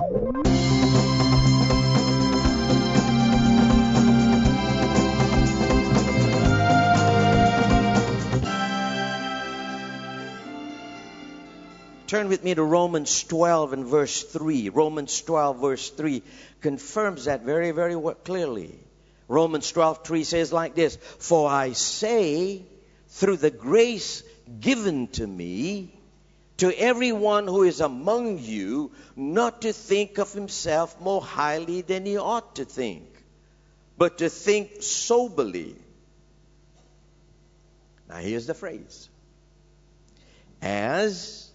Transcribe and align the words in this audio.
Turn 0.00 0.08
with 12.28 12.42
me 12.42 12.54
to 12.54 12.62
Romans 12.62 13.24
12 13.24 13.74
and 13.74 13.84
verse 13.84 14.22
3. 14.22 14.70
Romans 14.70 15.20
12 15.20 15.60
verse 15.60 15.90
3 15.90 16.22
confirms 16.62 17.26
that 17.26 17.42
very, 17.42 17.72
very 17.72 17.94
clearly. 18.24 18.80
Romans 19.28 19.70
12 19.70 20.02
3 20.02 20.24
says 20.24 20.50
like 20.50 20.74
this 20.74 20.96
For 20.96 21.50
I 21.50 21.72
say, 21.72 22.62
through 23.08 23.36
the 23.36 23.50
grace 23.50 24.22
given 24.60 25.08
to 25.08 25.26
me, 25.26 25.99
to 26.60 26.78
everyone 26.78 27.46
who 27.46 27.62
is 27.62 27.80
among 27.80 28.38
you, 28.38 28.92
not 29.16 29.62
to 29.62 29.72
think 29.72 30.18
of 30.18 30.32
himself 30.34 31.00
more 31.00 31.22
highly 31.22 31.80
than 31.80 32.04
he 32.04 32.18
ought 32.18 32.56
to 32.56 32.66
think, 32.66 33.06
but 33.96 34.18
to 34.18 34.28
think 34.28 34.82
soberly. 34.82 35.74
Now, 38.10 38.16
here's 38.16 38.46
the 38.46 38.52
phrase 38.52 39.08
As 40.60 41.50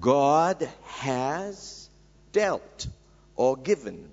God 0.00 0.68
has 0.84 1.88
dealt 2.32 2.86
or 3.36 3.56
given. 3.56 4.10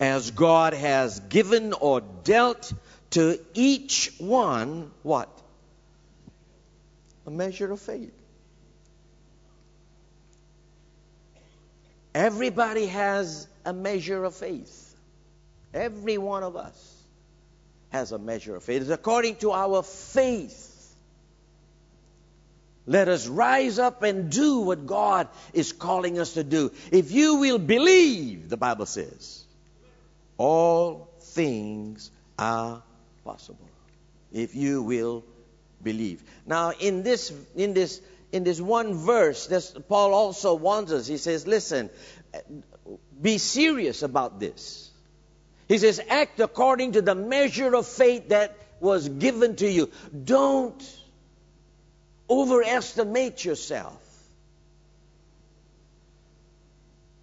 As 0.00 0.32
God 0.32 0.72
has 0.72 1.20
given 1.20 1.72
or 1.72 2.00
dealt 2.00 2.72
to 3.10 3.38
each 3.54 4.12
one 4.18 4.90
what? 5.04 5.39
A 7.30 7.32
measure 7.32 7.70
of 7.70 7.80
faith. 7.80 8.12
Everybody 12.12 12.86
has 12.86 13.46
a 13.64 13.72
measure 13.72 14.24
of 14.24 14.34
faith. 14.34 14.96
Every 15.72 16.18
one 16.18 16.42
of 16.42 16.56
us 16.56 17.04
has 17.90 18.10
a 18.10 18.18
measure 18.18 18.56
of 18.56 18.64
faith. 18.64 18.82
It's 18.82 18.90
according 18.90 19.36
to 19.36 19.52
our 19.52 19.84
faith 19.84 20.70
let 22.90 23.06
us 23.06 23.28
rise 23.28 23.78
up 23.78 24.02
and 24.02 24.32
do 24.32 24.62
what 24.62 24.84
God 24.84 25.28
is 25.52 25.72
calling 25.72 26.18
us 26.18 26.34
to 26.34 26.42
do. 26.42 26.72
If 26.90 27.12
you 27.12 27.36
will 27.36 27.58
believe, 27.58 28.48
the 28.48 28.56
Bible 28.56 28.86
says, 28.86 29.44
all 30.36 31.08
things 31.20 32.10
are 32.36 32.82
possible. 33.24 33.68
If 34.32 34.56
you 34.56 34.82
will 34.82 35.22
believe. 35.82 36.22
Now, 36.46 36.72
in 36.78 37.02
this, 37.02 37.32
in 37.56 37.74
this, 37.74 38.00
in 38.32 38.44
this 38.44 38.60
one 38.60 38.94
verse, 38.94 39.46
this, 39.46 39.74
Paul 39.88 40.14
also 40.14 40.54
warns 40.54 40.92
us. 40.92 41.06
He 41.06 41.16
says, 41.16 41.46
listen, 41.46 41.90
be 43.20 43.38
serious 43.38 44.02
about 44.02 44.40
this. 44.40 44.90
He 45.68 45.78
says, 45.78 46.00
act 46.08 46.40
according 46.40 46.92
to 46.92 47.02
the 47.02 47.14
measure 47.14 47.74
of 47.74 47.86
faith 47.86 48.30
that 48.30 48.56
was 48.80 49.08
given 49.08 49.56
to 49.56 49.70
you. 49.70 49.90
Don't 50.24 50.82
overestimate 52.28 53.44
yourself 53.44 53.98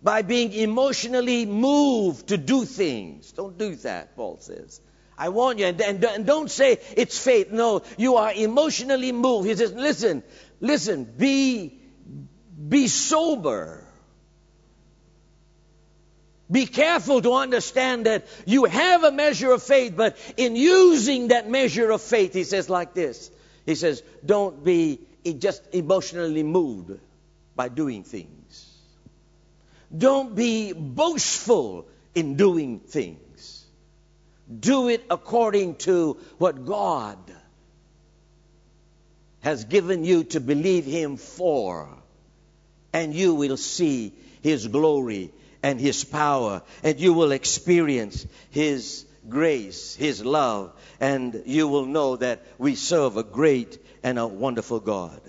by 0.02 0.22
being 0.22 0.54
emotionally 0.54 1.46
moved 1.46 2.28
to 2.28 2.38
do 2.38 2.64
things. 2.66 3.32
Don't 3.32 3.58
do 3.58 3.76
that, 3.76 4.16
Paul 4.16 4.38
says. 4.40 4.80
I 5.18 5.30
warn 5.30 5.58
you, 5.58 5.66
and, 5.66 5.82
and, 5.82 6.04
and, 6.04 6.26
don't 6.26 6.50
say 6.50 6.80
it's 6.96 7.18
faith. 7.18 7.52
No, 7.52 7.82
you 7.98 8.18
are 8.18 8.32
emotionally 8.32 9.12
moved. 9.12 9.48
He 9.48 9.56
says, 9.56 9.74
listen, 9.74 10.24
listen, 10.60 11.06
be, 11.06 11.80
be 12.70 12.88
sober. 12.88 13.84
Be 16.50 16.66
careful 16.66 17.22
to 17.22 17.34
understand 17.34 18.06
that 18.06 18.28
you 18.46 18.66
have 18.66 19.04
a 19.04 19.12
measure 19.12 19.52
of 19.52 19.64
faith, 19.64 19.94
but 19.98 20.18
in 20.38 20.56
using 20.56 21.30
that 21.30 21.50
measure 21.50 21.90
of 21.92 22.02
faith, 22.02 22.34
he 22.34 22.44
says 22.44 22.70
like 22.70 22.94
this 22.94 23.32
he 23.68 23.76
says, 23.76 24.02
don't 24.26 24.64
be 24.64 25.02
just 25.40 25.62
emotionally 25.74 26.42
moved 26.42 26.98
by 27.54 27.68
doing 27.68 28.04
things. 28.04 28.66
Don't 29.96 30.34
be 30.34 30.72
boastful 30.72 31.86
in 32.16 32.38
doing 32.38 32.80
things. 32.80 33.20
Do 34.60 34.88
it 34.88 35.04
according 35.10 35.76
to 35.76 36.18
what 36.38 36.66
God 36.66 37.18
has 39.42 39.66
given 39.66 40.04
you 40.04 40.24
to 40.26 40.40
believe 40.40 40.86
Him 40.86 41.18
for. 41.18 41.90
And 42.94 43.14
you 43.14 43.36
will 43.36 43.58
see 43.58 44.14
His 44.42 44.68
glory 44.68 45.32
and 45.64 45.80
His 45.80 46.04
power, 46.04 46.62
and 46.84 47.00
you 47.00 47.14
will 47.14 47.32
experience 47.32 48.26
His 48.50 49.06
grace, 49.28 49.96
His 49.96 50.24
love, 50.24 50.74
and 51.00 51.44
you 51.46 51.68
will 51.68 51.86
know 51.86 52.16
that 52.16 52.46
we 52.58 52.76
serve 52.76 53.18
a 53.18 53.24
great 53.24 53.78
and 54.04 54.18
a 54.18 54.28
wonderful 54.28 54.80
God. 54.80 55.22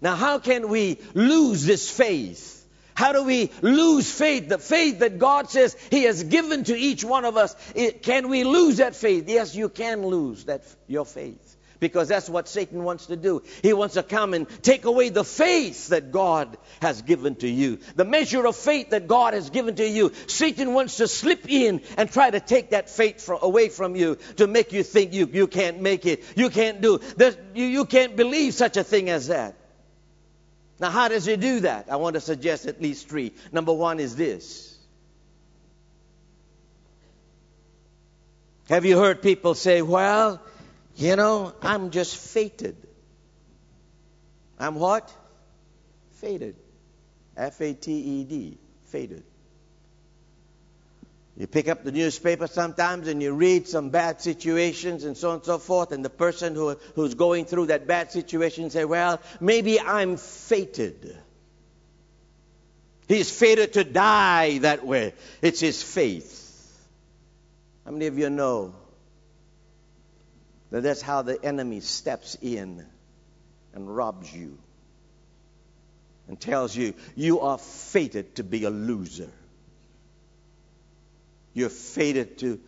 Now, 0.00 0.14
how 0.14 0.38
can 0.38 0.68
we 0.68 0.98
lose 1.14 1.64
this 1.64 1.90
faith? 1.90 2.55
How 2.96 3.12
do 3.12 3.24
we 3.24 3.50
lose 3.60 4.10
faith? 4.10 4.48
The 4.48 4.58
faith 4.58 5.00
that 5.00 5.18
God 5.18 5.50
says 5.50 5.76
He 5.90 6.04
has 6.04 6.24
given 6.24 6.64
to 6.64 6.74
each 6.74 7.04
one 7.04 7.26
of 7.26 7.36
us. 7.36 7.54
It, 7.74 8.02
can 8.02 8.30
we 8.30 8.42
lose 8.42 8.78
that 8.78 8.96
faith? 8.96 9.28
Yes, 9.28 9.54
you 9.54 9.68
can 9.68 10.06
lose 10.06 10.46
that 10.46 10.64
your 10.88 11.04
faith. 11.04 11.56
Because 11.78 12.08
that's 12.08 12.30
what 12.30 12.48
Satan 12.48 12.84
wants 12.84 13.06
to 13.06 13.16
do. 13.16 13.42
He 13.60 13.74
wants 13.74 13.96
to 13.96 14.02
come 14.02 14.32
and 14.32 14.48
take 14.62 14.86
away 14.86 15.10
the 15.10 15.24
faith 15.24 15.88
that 15.88 16.10
God 16.10 16.56
has 16.80 17.02
given 17.02 17.34
to 17.36 17.48
you. 17.48 17.80
The 17.96 18.06
measure 18.06 18.46
of 18.46 18.56
faith 18.56 18.90
that 18.90 19.06
God 19.06 19.34
has 19.34 19.50
given 19.50 19.76
to 19.76 19.86
you. 19.86 20.12
Satan 20.26 20.72
wants 20.72 20.96
to 20.96 21.06
slip 21.06 21.46
in 21.50 21.82
and 21.98 22.10
try 22.10 22.30
to 22.30 22.40
take 22.40 22.70
that 22.70 22.88
faith 22.88 23.28
away 23.28 23.68
from 23.68 23.94
you 23.94 24.16
to 24.36 24.46
make 24.46 24.72
you 24.72 24.82
think 24.82 25.12
you, 25.12 25.28
you 25.30 25.48
can't 25.48 25.82
make 25.82 26.06
it. 26.06 26.24
You 26.34 26.48
can't 26.48 26.80
do. 26.80 26.98
You, 27.54 27.64
you 27.66 27.84
can't 27.84 28.16
believe 28.16 28.54
such 28.54 28.78
a 28.78 28.84
thing 28.84 29.10
as 29.10 29.26
that. 29.26 29.54
Now, 30.78 30.90
how 30.90 31.08
does 31.08 31.24
he 31.24 31.36
do 31.36 31.60
that? 31.60 31.86
I 31.90 31.96
want 31.96 32.14
to 32.14 32.20
suggest 32.20 32.66
at 32.66 32.82
least 32.82 33.08
three. 33.08 33.32
Number 33.50 33.72
one 33.72 33.98
is 33.98 34.14
this. 34.14 34.76
Have 38.68 38.84
you 38.84 38.98
heard 38.98 39.22
people 39.22 39.54
say, 39.54 39.80
well, 39.80 40.42
you 40.96 41.16
know, 41.16 41.54
I'm 41.62 41.90
just 41.90 42.16
fated. 42.16 42.76
I'm 44.58 44.74
what? 44.74 45.12
Fated. 46.14 46.56
F 47.36 47.60
A 47.60 47.74
T 47.74 47.92
E 47.92 48.24
D. 48.24 48.58
Fated. 48.86 49.22
You 51.38 51.46
pick 51.46 51.68
up 51.68 51.84
the 51.84 51.92
newspaper 51.92 52.46
sometimes 52.46 53.08
and 53.08 53.22
you 53.22 53.34
read 53.34 53.68
some 53.68 53.90
bad 53.90 54.22
situations 54.22 55.04
and 55.04 55.16
so 55.16 55.30
on 55.30 55.34
and 55.36 55.44
so 55.44 55.58
forth, 55.58 55.92
and 55.92 56.02
the 56.02 56.10
person 56.10 56.54
who, 56.54 56.76
who's 56.94 57.14
going 57.14 57.44
through 57.44 57.66
that 57.66 57.86
bad 57.86 58.10
situation 58.10 58.70
say, 58.70 58.86
Well, 58.86 59.20
maybe 59.38 59.78
I'm 59.78 60.16
fated. 60.16 61.14
He's 63.06 63.30
fated 63.30 63.74
to 63.74 63.84
die 63.84 64.58
that 64.58 64.84
way. 64.84 65.12
It's 65.42 65.60
his 65.60 65.82
faith. 65.82 66.42
How 67.84 67.92
many 67.92 68.06
of 68.06 68.18
you 68.18 68.30
know 68.30 68.74
that 70.70 70.82
that's 70.82 71.02
how 71.02 71.22
the 71.22 71.42
enemy 71.44 71.80
steps 71.80 72.36
in 72.40 72.84
and 73.74 73.94
robs 73.94 74.32
you 74.32 74.58
and 76.28 76.40
tells 76.40 76.74
you 76.74 76.94
you 77.14 77.40
are 77.40 77.58
fated 77.58 78.36
to 78.36 78.42
be 78.42 78.64
a 78.64 78.70
loser. 78.70 79.30
You're 81.56 81.70
fated 81.70 82.36
to 82.40 82.60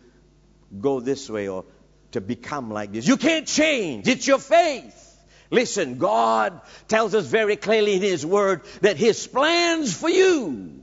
go 0.81 0.99
this 0.99 1.29
way 1.29 1.47
or 1.47 1.65
to 2.13 2.21
become 2.21 2.71
like 2.71 2.91
this. 2.91 3.07
You 3.07 3.17
can't 3.17 3.45
change. 3.45 4.07
It's 4.07 4.25
your 4.25 4.39
faith. 4.39 5.05
Listen, 5.51 5.99
God 5.99 6.59
tells 6.87 7.13
us 7.13 7.27
very 7.27 7.55
clearly 7.55 7.93
in 7.93 8.01
His 8.01 8.25
Word 8.25 8.63
that 8.81 8.97
His 8.97 9.27
plans 9.27 9.95
for 9.95 10.09
you 10.09 10.81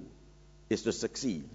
is 0.70 0.82
to 0.82 0.92
succeed. 0.92 1.50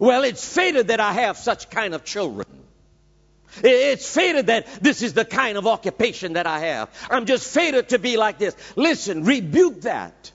Well, 0.00 0.24
it's 0.24 0.52
fated 0.52 0.88
that 0.88 0.98
I 0.98 1.12
have 1.12 1.36
such 1.36 1.70
kind 1.70 1.94
of 1.94 2.04
children. 2.04 2.48
It's 3.62 4.12
fated 4.12 4.48
that 4.48 4.66
this 4.82 5.02
is 5.02 5.12
the 5.12 5.24
kind 5.24 5.56
of 5.56 5.68
occupation 5.68 6.32
that 6.32 6.48
I 6.48 6.58
have. 6.58 6.90
I'm 7.08 7.26
just 7.26 7.54
fated 7.54 7.90
to 7.90 8.00
be 8.00 8.16
like 8.16 8.38
this. 8.38 8.56
Listen, 8.74 9.22
rebuke 9.22 9.82
that. 9.82 10.32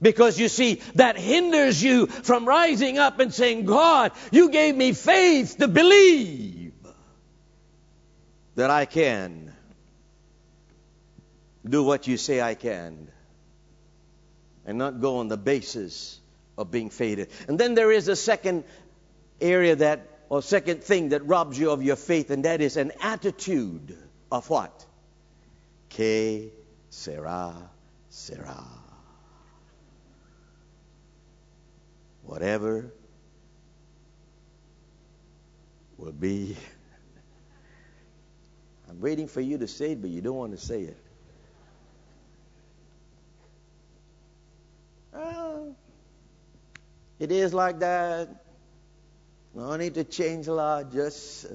Because 0.00 0.38
you 0.38 0.48
see, 0.48 0.82
that 0.96 1.16
hinders 1.16 1.82
you 1.82 2.06
from 2.06 2.46
rising 2.46 2.98
up 2.98 3.18
and 3.18 3.32
saying, 3.32 3.64
God, 3.64 4.12
you 4.30 4.50
gave 4.50 4.76
me 4.76 4.92
faith 4.92 5.56
to 5.58 5.68
believe 5.68 6.72
that 8.56 8.70
I 8.70 8.84
can 8.84 9.52
do 11.66 11.82
what 11.82 12.06
you 12.06 12.16
say 12.16 12.40
I 12.40 12.54
can 12.54 13.08
and 14.66 14.78
not 14.78 15.00
go 15.00 15.18
on 15.18 15.28
the 15.28 15.36
basis 15.36 16.18
of 16.58 16.70
being 16.70 16.90
faded. 16.90 17.30
And 17.48 17.58
then 17.58 17.74
there 17.74 17.90
is 17.90 18.08
a 18.08 18.16
second 18.16 18.64
area 19.40 19.76
that 19.76 20.16
or 20.28 20.42
second 20.42 20.82
thing 20.82 21.10
that 21.10 21.24
robs 21.26 21.58
you 21.58 21.70
of 21.70 21.82
your 21.82 21.96
faith, 21.96 22.30
and 22.30 22.44
that 22.44 22.60
is 22.60 22.76
an 22.76 22.92
attitude 23.00 23.96
of 24.32 24.50
what? 24.50 24.84
Que 25.88 26.50
sera, 26.90 27.54
sera. 28.08 28.85
Whatever 32.26 32.92
will 35.96 36.10
be. 36.12 36.56
I'm 38.90 39.00
waiting 39.00 39.28
for 39.28 39.40
you 39.40 39.58
to 39.58 39.68
say 39.68 39.92
it, 39.92 40.02
but 40.02 40.10
you 40.10 40.20
don't 40.20 40.36
want 40.36 40.52
to 40.52 40.58
say 40.58 40.82
it. 40.82 40.96
Well, 45.12 45.76
it 47.20 47.30
is 47.30 47.54
like 47.54 47.78
that. 47.78 48.28
No 49.54 49.76
need 49.76 49.94
to 49.94 50.04
change 50.04 50.48
a 50.48 50.52
lot. 50.52 50.92
Just 50.92 51.46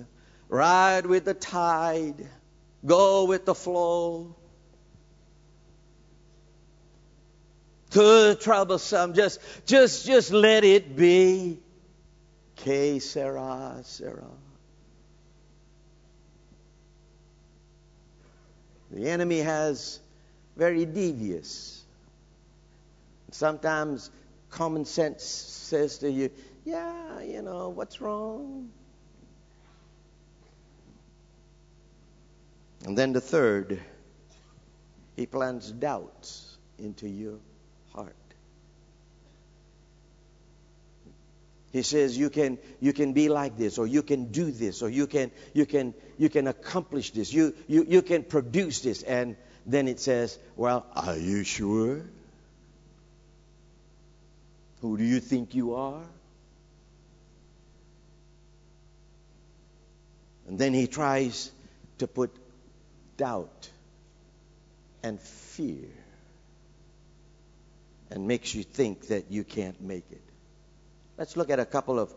ride 0.48 1.06
with 1.06 1.26
the 1.26 1.34
tide, 1.34 2.30
go 2.86 3.26
with 3.26 3.46
the 3.46 3.54
flow. 3.54 4.38
Too 7.92 8.36
troublesome. 8.36 9.14
Just, 9.14 9.40
just, 9.66 10.06
just 10.06 10.32
let 10.32 10.64
it 10.64 10.96
be. 10.96 11.60
Que 12.56 13.00
sera, 13.00 13.80
sera. 13.84 14.28
The 18.92 19.10
enemy 19.10 19.40
has 19.40 20.00
very 20.58 20.86
devious. 20.86 21.84
Sometimes 23.32 24.12
common 24.50 24.86
sense 24.86 25.24
says 25.24 26.00
to 26.00 26.12
you, 26.12 26.30
yeah, 26.66 27.22
you 27.22 27.42
know, 27.42 27.70
what's 27.70 28.02
wrong? 28.02 28.70
And 32.86 32.98
then 32.98 33.14
the 33.14 33.22
third, 33.22 33.80
he 35.16 35.26
plants 35.26 35.72
doubts 35.72 36.58
into 36.78 37.08
your 37.08 37.38
heart. 37.94 38.16
He 41.72 41.84
says 41.84 42.18
you 42.18 42.30
can 42.30 42.58
you 42.82 42.92
can 42.92 43.14
be 43.14 43.30
like 43.30 43.58
this 43.58 43.78
or 43.78 43.88
you 43.88 44.04
can 44.04 44.26
do 44.26 44.52
this 44.52 44.82
or 44.82 44.90
you 44.90 45.08
can 45.08 45.32
you 45.54 45.66
can 45.66 45.94
you 46.18 46.30
can 46.30 46.48
accomplish 46.48 47.12
this. 47.12 47.32
You 47.32 47.56
you 47.68 47.86
you 47.88 48.02
can 48.02 48.24
produce 48.24 48.82
this 48.82 49.04
and 49.04 49.38
then 49.66 49.88
it 49.88 50.00
says, 50.00 50.38
"Well, 50.58 50.86
are 50.94 51.18
you 51.18 51.44
sure? 51.44 52.02
Who 54.82 54.98
do 54.98 55.04
you 55.04 55.20
think 55.22 55.56
you 55.56 55.76
are?" 55.76 56.04
And 60.48 60.60
then 60.60 60.74
he 60.74 60.88
tries 60.88 61.52
to 62.00 62.08
put 62.08 62.36
doubt 63.16 63.70
and 65.04 65.20
fear 65.22 65.88
and 68.10 68.28
makes 68.28 68.54
you 68.54 68.64
think 68.64 69.08
that 69.08 69.32
you 69.32 69.46
can't 69.46 69.80
make 69.80 70.04
it. 70.12 70.31
Let's 71.22 71.38
look 71.38 71.52
at 71.52 71.60
a 71.60 71.68
couple 71.68 72.00
of 72.00 72.12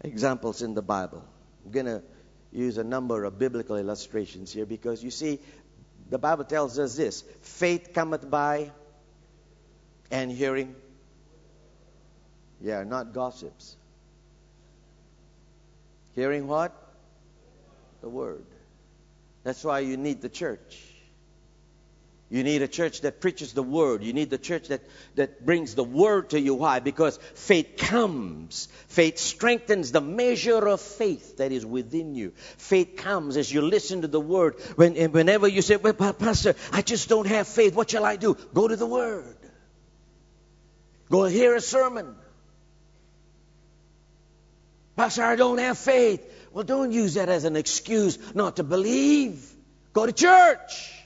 examples 0.00 0.62
in 0.62 0.74
the 0.74 0.80
Bible. 0.80 1.24
I'm 1.64 1.72
going 1.72 1.86
to 1.86 2.02
use 2.52 2.78
a 2.78 2.84
number 2.84 3.24
of 3.24 3.36
biblical 3.36 3.76
illustrations 3.76 4.52
here 4.52 4.64
because 4.64 5.02
you 5.02 5.10
see, 5.10 5.40
the 6.08 6.18
Bible 6.18 6.44
tells 6.44 6.78
us 6.78 6.94
this 6.94 7.24
faith 7.42 7.90
cometh 7.92 8.30
by 8.30 8.70
and 10.12 10.30
hearing. 10.30 10.76
Yeah, 12.60 12.84
not 12.84 13.12
gossips. 13.12 13.74
Hearing 16.14 16.46
what? 16.46 16.72
The 18.02 18.08
Word. 18.08 18.44
That's 19.42 19.64
why 19.64 19.80
you 19.80 19.96
need 19.96 20.22
the 20.22 20.28
church. 20.28 20.80
You 22.30 22.44
need 22.44 22.60
a 22.60 22.68
church 22.68 23.00
that 23.02 23.22
preaches 23.22 23.54
the 23.54 23.62
word. 23.62 24.02
You 24.02 24.12
need 24.12 24.28
the 24.28 24.36
church 24.36 24.68
that, 24.68 24.82
that 25.14 25.46
brings 25.46 25.74
the 25.74 25.84
word 25.84 26.30
to 26.30 26.40
you. 26.40 26.54
Why? 26.54 26.78
Because 26.78 27.18
faith 27.34 27.78
comes. 27.78 28.68
Faith 28.88 29.18
strengthens 29.18 29.92
the 29.92 30.02
measure 30.02 30.68
of 30.68 30.82
faith 30.82 31.38
that 31.38 31.52
is 31.52 31.64
within 31.64 32.14
you. 32.14 32.32
Faith 32.58 32.96
comes 32.98 33.38
as 33.38 33.50
you 33.50 33.62
listen 33.62 34.02
to 34.02 34.08
the 34.08 34.20
word. 34.20 34.60
When, 34.76 34.94
whenever 35.12 35.48
you 35.48 35.62
say, 35.62 35.76
well, 35.76 35.94
Pastor, 35.94 36.54
I 36.70 36.82
just 36.82 37.08
don't 37.08 37.26
have 37.26 37.48
faith. 37.48 37.74
What 37.74 37.90
shall 37.90 38.04
I 38.04 38.16
do? 38.16 38.34
Go 38.52 38.68
to 38.68 38.76
the 38.76 38.86
word. 38.86 39.36
Go 41.08 41.24
hear 41.24 41.56
a 41.56 41.62
sermon. 41.62 42.14
Pastor, 44.96 45.24
I 45.24 45.36
don't 45.36 45.58
have 45.58 45.78
faith. 45.78 46.20
Well, 46.52 46.64
don't 46.64 46.92
use 46.92 47.14
that 47.14 47.30
as 47.30 47.44
an 47.44 47.56
excuse 47.56 48.18
not 48.34 48.56
to 48.56 48.64
believe. 48.64 49.50
Go 49.94 50.04
to 50.04 50.12
church 50.12 50.97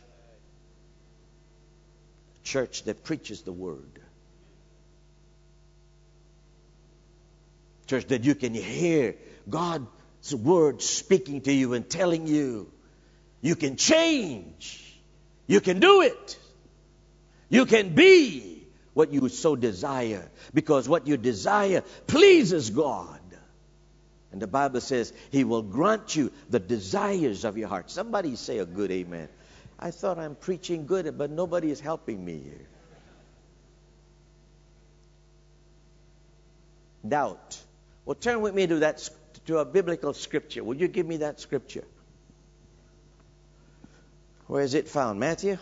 church 2.42 2.84
that 2.84 3.04
preaches 3.04 3.42
the 3.42 3.52
word. 3.52 4.00
Church 7.86 8.06
that 8.06 8.24
you 8.24 8.34
can 8.34 8.54
hear 8.54 9.16
God's 9.48 10.34
word 10.34 10.82
speaking 10.82 11.42
to 11.42 11.52
you 11.52 11.74
and 11.74 11.88
telling 11.88 12.26
you 12.26 12.70
you 13.40 13.56
can 13.56 13.76
change. 13.76 15.00
You 15.46 15.60
can 15.60 15.80
do 15.80 16.02
it. 16.02 16.38
You 17.48 17.66
can 17.66 17.94
be 17.94 18.66
what 18.94 19.12
you 19.12 19.28
so 19.28 19.56
desire 19.56 20.30
because 20.54 20.88
what 20.88 21.06
you 21.06 21.16
desire 21.16 21.82
pleases 22.06 22.70
God. 22.70 23.20
And 24.32 24.40
the 24.40 24.46
Bible 24.46 24.80
says 24.80 25.12
He 25.30 25.44
will 25.44 25.62
grant 25.62 26.16
you 26.16 26.32
the 26.48 26.58
desires 26.58 27.44
of 27.44 27.58
your 27.58 27.68
heart. 27.68 27.90
Somebody 27.90 28.36
say 28.36 28.58
a 28.58 28.64
good 28.64 28.90
amen. 28.90 29.28
I 29.82 29.90
thought 29.90 30.16
I'm 30.16 30.36
preaching 30.36 30.86
good, 30.86 31.18
but 31.18 31.28
nobody 31.28 31.68
is 31.68 31.80
helping 31.80 32.24
me 32.24 32.38
here. 32.38 32.68
Doubt. 37.06 37.58
Well, 38.04 38.14
turn 38.14 38.42
with 38.42 38.54
me 38.54 38.64
to 38.68 38.76
that 38.76 39.10
to 39.46 39.58
a 39.58 39.64
biblical 39.64 40.14
scripture. 40.14 40.62
Will 40.62 40.76
you 40.76 40.86
give 40.86 41.04
me 41.04 41.16
that 41.16 41.40
scripture? 41.40 41.82
Where 44.46 44.62
is 44.62 44.74
it 44.74 44.86
found? 44.86 45.18
Matthew? 45.18 45.58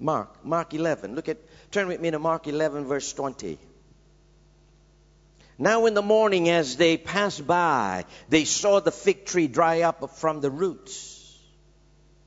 Mark. 0.00 0.44
Mark 0.44 0.74
11. 0.74 1.14
Look 1.14 1.28
at 1.28 1.38
turn 1.70 1.86
with 1.86 2.00
me 2.00 2.10
to 2.10 2.18
Mark 2.18 2.48
11 2.48 2.86
verse 2.86 3.12
20. 3.12 3.58
Now 5.56 5.86
in 5.86 5.94
the 5.94 6.02
morning 6.02 6.48
as 6.48 6.76
they 6.76 6.96
passed 6.96 7.46
by, 7.46 8.06
they 8.28 8.44
saw 8.44 8.80
the 8.80 8.90
fig 8.90 9.24
tree 9.24 9.46
dry 9.46 9.82
up 9.82 10.18
from 10.18 10.40
the 10.40 10.50
roots. 10.50 11.19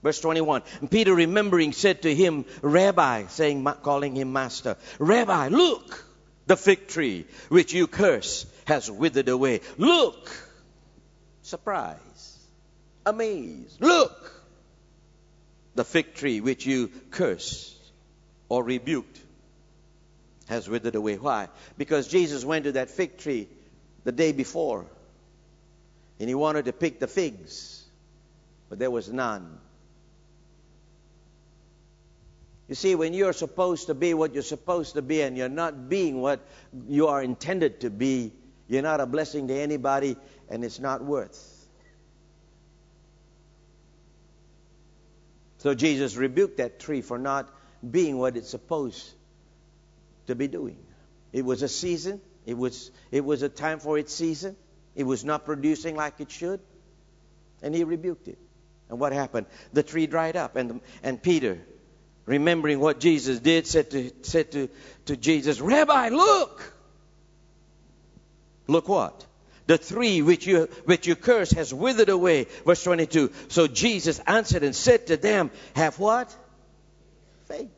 Verse 0.03 0.19
21. 0.19 0.61
And 0.81 0.91
Peter, 0.91 1.15
remembering, 1.15 1.71
said 1.71 2.01
to 2.01 2.13
him, 2.13 2.45
Rabbi, 2.61 3.27
saying, 3.27 3.65
calling 3.81 4.15
him 4.15 4.33
master, 4.33 4.75
Rabbi, 4.99 5.47
look, 5.47 6.05
the 6.45 6.57
fig 6.57 6.89
tree 6.89 7.25
which 7.47 7.73
you 7.73 7.87
curse 7.87 8.45
has 8.65 8.91
withered 8.91 9.29
away. 9.29 9.61
Look, 9.77 10.29
surprise, 11.41 12.37
amazed. 13.05 13.79
Look, 13.79 14.43
the 15.75 15.85
fig 15.85 16.13
tree 16.15 16.41
which 16.41 16.65
you 16.65 16.91
curse 17.09 17.73
or 18.49 18.61
rebuked 18.61 19.19
has 20.47 20.67
withered 20.69 20.95
away. 20.95 21.15
Why? 21.15 21.47
Because 21.77 22.09
Jesus 22.09 22.43
went 22.43 22.65
to 22.65 22.73
that 22.73 22.89
fig 22.89 23.17
tree 23.17 23.47
the 24.03 24.11
day 24.11 24.33
before 24.33 24.85
and 26.19 26.27
he 26.27 26.35
wanted 26.35 26.65
to 26.65 26.73
pick 26.73 26.99
the 26.99 27.07
figs, 27.07 27.83
but 28.69 28.79
there 28.79 28.91
was 28.91 29.09
none. 29.09 29.59
You 32.67 32.75
see, 32.75 32.95
when 32.95 33.13
you're 33.13 33.33
supposed 33.33 33.87
to 33.87 33.93
be 33.93 34.13
what 34.13 34.33
you're 34.33 34.43
supposed 34.43 34.95
to 34.95 35.01
be 35.01 35.21
and 35.21 35.37
you're 35.37 35.49
not 35.49 35.89
being 35.89 36.21
what 36.21 36.47
you 36.87 37.07
are 37.07 37.21
intended 37.21 37.81
to 37.81 37.89
be, 37.89 38.31
you're 38.67 38.81
not 38.81 39.01
a 39.01 39.05
blessing 39.05 39.47
to 39.49 39.53
anybody 39.53 40.15
and 40.49 40.63
it's 40.63 40.79
not 40.79 41.03
worth. 41.03 41.49
So 45.57 45.73
Jesus 45.73 46.15
rebuked 46.15 46.57
that 46.57 46.79
tree 46.79 47.01
for 47.01 47.17
not 47.17 47.49
being 47.89 48.17
what 48.17 48.37
it's 48.37 48.49
supposed 48.49 49.11
to 50.27 50.35
be 50.35 50.47
doing. 50.47 50.77
It 51.31 51.43
was 51.43 51.61
a 51.63 51.69
season. 51.69 52.21
It 52.45 52.57
was, 52.57 52.91
it 53.11 53.23
was 53.23 53.41
a 53.41 53.49
time 53.49 53.79
for 53.79 53.97
its 53.97 54.13
season. 54.13 54.55
It 54.95 55.03
was 55.03 55.23
not 55.23 55.45
producing 55.45 55.95
like 55.95 56.19
it 56.19 56.31
should. 56.31 56.59
And 57.61 57.73
he 57.73 57.83
rebuked 57.83 58.27
it. 58.27 58.37
And 58.89 58.99
what 58.99 59.13
happened? 59.13 59.47
The 59.71 59.83
tree 59.83 60.05
dried 60.05 60.35
up. 60.35 60.55
And, 60.55 60.81
and 61.01 61.21
Peter, 61.21 61.59
remembering 62.25 62.79
what 62.79 62.99
Jesus 62.99 63.39
did, 63.39 63.67
said 63.67 63.91
to, 63.91 64.11
said 64.21 64.51
to, 64.51 64.69
to 65.05 65.17
Jesus, 65.17 65.59
Rabbi, 65.59 66.09
look! 66.09 66.73
Look 68.67 68.87
what? 68.87 69.25
The 69.65 69.77
three 69.77 70.21
which 70.21 70.45
you, 70.45 70.67
which 70.85 71.07
you 71.07 71.15
curse 71.15 71.51
has 71.51 71.73
withered 71.73 72.09
away. 72.09 72.47
Verse 72.65 72.83
22. 72.83 73.31
So 73.47 73.67
Jesus 73.67 74.19
answered 74.19 74.63
and 74.63 74.75
said 74.75 75.07
to 75.07 75.17
them, 75.17 75.51
Have 75.75 75.99
what? 75.99 76.35
Faith. 77.45 77.69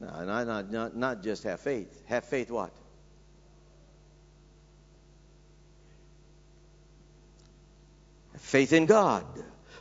No, 0.00 0.24
not, 0.24 0.70
not, 0.70 0.96
not 0.96 1.22
just 1.22 1.44
have 1.44 1.60
faith. 1.60 2.02
Have 2.06 2.24
faith 2.24 2.50
what? 2.50 2.72
Faith 8.44 8.74
in 8.74 8.84
God. 8.84 9.24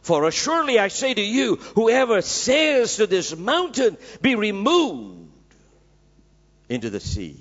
For 0.01 0.31
surely 0.31 0.79
I 0.79 0.87
say 0.87 1.13
to 1.13 1.21
you, 1.21 1.57
whoever 1.75 2.21
says 2.21 2.95
to 2.95 3.07
this 3.07 3.35
mountain, 3.35 3.97
be 4.21 4.35
removed 4.35 5.29
into 6.69 6.89
the 6.89 7.01
sea, 7.01 7.37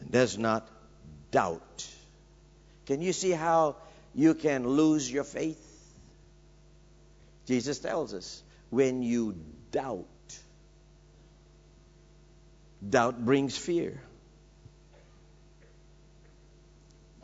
and 0.00 0.10
does 0.10 0.36
not 0.36 0.68
doubt. 1.30 1.86
Can 2.84 3.00
you 3.00 3.14
see 3.14 3.30
how 3.30 3.76
you 4.14 4.34
can 4.34 4.68
lose 4.68 5.10
your 5.10 5.24
faith? 5.24 5.60
Jesus 7.46 7.78
tells 7.78 8.12
us 8.12 8.42
when 8.68 9.02
you 9.02 9.34
doubt, 9.72 10.06
doubt 12.86 13.24
brings 13.24 13.56
fear. 13.56 14.00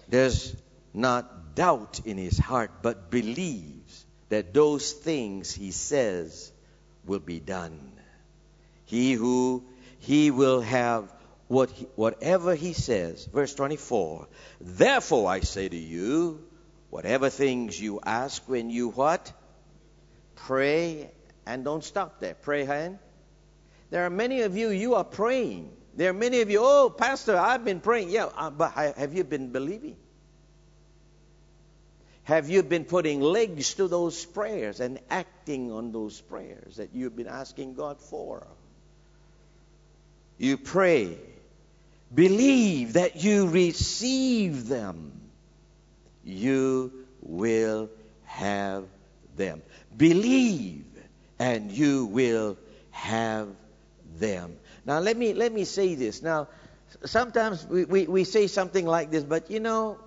Does 0.09 0.57
not 0.95 1.40
doubt 1.55 2.01
in 2.05 2.17
his 2.17 2.39
heart, 2.39 2.71
but 2.83 3.11
believes 3.11 4.07
that 4.29 4.55
those 4.55 4.93
things 4.93 5.53
he 5.53 5.71
says 5.71 6.53
will 7.05 7.19
be 7.19 7.41
done. 7.41 7.93
He 8.87 9.13
who 9.13 9.65
he 9.99 10.31
will 10.31 10.61
have 10.61 11.13
what 11.49 11.71
he, 11.71 11.87
whatever 11.97 12.55
he 12.55 12.73
says. 12.73 13.27
Verse 13.27 13.55
24. 13.55 14.29
Therefore 14.61 15.31
I 15.31 15.41
say 15.41 15.69
to 15.69 15.77
you, 15.77 16.45
whatever 16.91 17.29
things 17.31 17.81
you 17.81 18.01
ask 18.05 18.49
when 18.49 18.71
you 18.71 18.91
what? 18.91 19.33
Pray 20.37 21.11
and 21.47 21.65
don't 21.65 21.85
stop 21.85 22.21
there. 22.21 22.35
Pray 22.35 22.65
hand. 22.65 22.99
There 23.91 24.07
are 24.07 24.11
many 24.11 24.43
of 24.43 24.57
you, 24.57 24.71
you 24.71 24.95
are 24.95 25.05
praying. 25.05 25.71
There 25.97 26.11
are 26.11 26.15
many 26.15 26.41
of 26.41 26.51
you, 26.51 26.61
oh, 26.63 26.89
Pastor, 26.89 27.37
I've 27.37 27.65
been 27.65 27.81
praying. 27.81 28.11
Yeah, 28.11 28.27
uh, 28.37 28.51
but 28.51 28.73
have 28.73 29.13
you 29.13 29.25
been 29.25 29.51
believing? 29.51 29.97
Have 32.31 32.49
you 32.49 32.63
been 32.63 32.85
putting 32.85 33.21
legs 33.21 33.75
to 33.75 33.89
those 33.89 34.25
prayers 34.25 34.79
and 34.79 35.01
acting 35.11 35.73
on 35.73 35.91
those 35.91 36.21
prayers 36.21 36.77
that 36.77 36.91
you've 36.95 37.17
been 37.17 37.27
asking 37.27 37.75
God 37.75 38.01
for? 38.01 38.47
You 40.39 40.57
pray. 40.57 41.19
Believe 42.15 42.93
that 42.93 43.17
you 43.17 43.49
receive 43.49 44.69
them. 44.69 45.11
You 46.23 46.93
will 47.21 47.91
have 48.27 48.85
them. 49.35 49.61
Believe 49.97 50.85
and 51.41 51.73
you 51.73 52.05
will 52.05 52.57
have 52.93 53.49
them. 54.21 54.57
Now 54.87 55.01
let 55.01 55.17
me 55.17 55.35
let 55.35 55.53
me 55.53 55.65
say 55.65 55.97
this. 55.97 56.23
Now 56.23 56.47
sometimes 57.05 57.67
we, 57.67 57.87
we, 57.87 58.07
we 58.07 58.23
say 58.23 58.47
something 58.47 58.87
like 58.87 59.11
this, 59.11 59.25
but 59.25 59.51
you 59.51 59.59
know, 59.59 59.99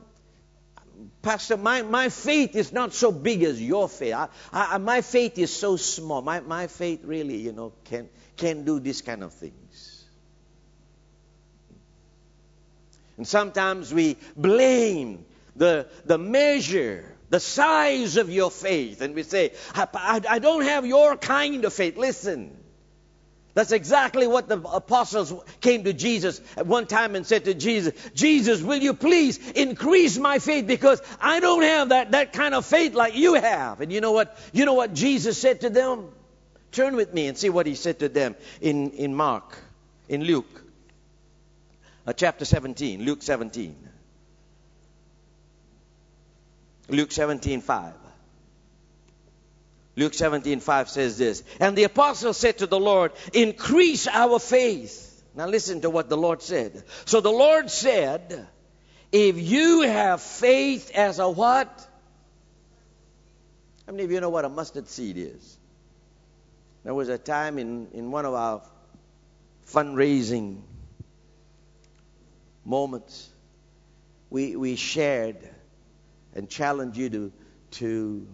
Pastor, 1.22 1.58
my, 1.58 1.82
my 1.82 2.10
faith 2.10 2.56
is 2.56 2.72
not 2.74 2.94
so 2.94 3.12
big 3.12 3.44
as 3.44 3.62
your 3.62 3.88
faith. 3.90 4.14
I, 4.14 4.28
I, 4.52 4.78
my 4.78 5.02
faith 5.02 5.38
is 5.38 5.54
so 5.54 5.78
small. 5.78 6.22
My, 6.22 6.40
my 6.42 6.68
faith 6.68 7.02
really, 7.04 7.38
you 7.38 7.52
know, 7.52 7.74
can, 7.86 8.10
can 8.38 8.66
do 8.66 8.80
this 8.80 9.02
kind 9.02 9.24
of 9.24 9.34
things. 9.34 10.06
And 13.18 13.28
sometimes 13.28 13.94
we 13.94 14.18
blame 14.36 15.26
the, 15.56 15.88
the 16.06 16.18
measure, 16.18 17.06
the 17.30 17.40
size 17.40 18.18
of 18.18 18.30
your 18.30 18.50
faith, 18.50 19.02
and 19.02 19.14
we 19.14 19.24
say, 19.24 19.54
I, 19.76 19.88
I, 19.94 20.22
I 20.30 20.40
don't 20.40 20.64
have 20.64 20.86
your 20.86 21.16
kind 21.18 21.64
of 21.66 21.74
faith. 21.74 21.98
Listen, 21.98 22.58
that's 23.54 23.72
exactly 23.72 24.26
what 24.26 24.48
the 24.48 24.60
apostles 24.62 25.32
came 25.62 25.84
to 25.84 25.94
Jesus 25.94 26.42
at 26.58 26.66
one 26.66 26.88
time 26.88 27.16
and 27.16 27.26
said 27.26 27.46
to 27.46 27.54
Jesus, 27.54 27.94
Jesus, 28.16 28.64
will 28.64 28.82
you 28.82 28.96
please 28.96 29.38
increase 29.52 30.18
my 30.18 30.40
faith 30.40 30.66
because 30.66 31.02
I 31.22 31.40
don't 31.40 31.62
have 31.62 31.90
that, 31.90 32.12
that 32.12 32.34
kind 32.34 32.56
of 32.56 32.66
faith 32.66 32.96
like 32.96 33.16
you 33.16 33.36
have. 33.36 33.82
And 33.82 33.92
you 33.92 34.02
know 34.02 34.12
what? 34.12 34.36
You 34.54 34.66
know 34.66 34.74
what 34.74 34.96
Jesus 34.96 35.38
said 35.38 35.62
to 35.62 35.70
them? 35.70 36.10
Turn 36.72 36.96
with 36.96 37.14
me 37.14 37.28
and 37.28 37.38
see 37.38 37.52
what 37.52 37.68
he 37.68 37.76
said 37.76 38.00
to 38.00 38.10
them 38.10 38.36
in, 38.60 38.90
in 38.92 39.14
Mark, 39.14 39.56
in 40.10 40.24
Luke, 40.24 40.64
uh, 42.08 42.14
chapter 42.14 42.46
17, 42.46 43.06
Luke 43.06 43.22
17. 43.22 43.76
Luke 46.90 47.12
17, 47.12 47.62
5. 47.62 47.94
Luke 49.96 50.14
17, 50.14 50.60
5 50.60 50.90
says 50.90 51.18
this. 51.18 51.44
And 51.60 51.78
the 51.78 51.84
apostle 51.84 52.34
said 52.34 52.60
to 52.60 52.68
the 52.68 52.80
Lord, 52.80 53.12
Increase 53.34 54.08
our 54.08 54.40
faith. 54.40 55.24
Now 55.36 55.48
listen 55.48 55.82
to 55.82 55.90
what 55.90 56.10
the 56.10 56.18
Lord 56.18 56.42
said. 56.42 56.84
So 57.06 57.22
the 57.22 57.32
Lord 57.32 57.70
said, 57.70 58.48
If 59.12 59.40
you 59.40 59.82
have 59.82 60.22
faith 60.22 60.92
as 60.96 61.20
a 61.20 61.30
what? 61.30 61.88
How 63.86 63.92
many 63.92 64.04
of 64.04 64.12
you 64.12 64.22
know 64.22 64.30
what 64.30 64.46
a 64.46 64.50
mustard 64.50 64.88
seed 64.88 65.18
is? 65.18 65.58
There 66.84 66.94
was 66.94 67.10
a 67.10 67.18
time 67.18 67.60
in, 67.60 67.88
in 67.94 68.12
one 68.12 68.26
of 68.26 68.34
our 68.34 68.62
fundraising 69.68 70.62
moments, 72.66 73.30
we, 74.30 74.56
we 74.56 74.76
shared 74.76 75.38
and 76.34 76.50
challenged 76.50 76.98
you 76.98 77.10
to, 77.10 77.32
to 77.72 78.28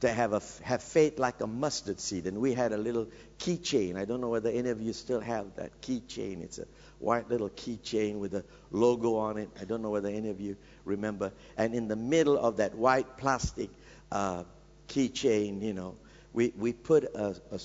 to 0.00 0.08
have 0.08 0.32
a 0.32 0.42
have 0.62 0.82
faith 0.82 1.18
like 1.18 1.40
a 1.40 1.46
mustard 1.46 2.00
seed. 2.00 2.26
And 2.26 2.38
we 2.38 2.54
had 2.54 2.72
a 2.72 2.76
little 2.76 3.08
keychain. 3.38 3.96
I 3.96 4.04
don't 4.04 4.20
know 4.20 4.28
whether 4.28 4.50
any 4.50 4.70
of 4.70 4.80
you 4.80 4.92
still 4.92 5.20
have 5.20 5.56
that 5.56 5.80
keychain. 5.82 6.42
It's 6.42 6.58
a 6.58 6.66
white 7.00 7.28
little 7.28 7.50
keychain 7.50 8.18
with 8.18 8.34
a 8.34 8.44
logo 8.70 9.16
on 9.16 9.38
it. 9.38 9.50
I 9.60 9.64
don't 9.64 9.82
know 9.82 9.90
whether 9.90 10.08
any 10.08 10.30
of 10.30 10.40
you 10.40 10.56
remember. 10.84 11.32
And 11.56 11.74
in 11.74 11.88
the 11.88 11.96
middle 11.96 12.38
of 12.38 12.58
that 12.58 12.74
white 12.74 13.16
plastic 13.16 13.70
uh, 14.12 14.44
keychain, 14.88 15.62
you 15.62 15.74
know, 15.74 15.96
we 16.32 16.52
we 16.56 16.72
put 16.72 17.04
a, 17.04 17.36
a, 17.50 17.60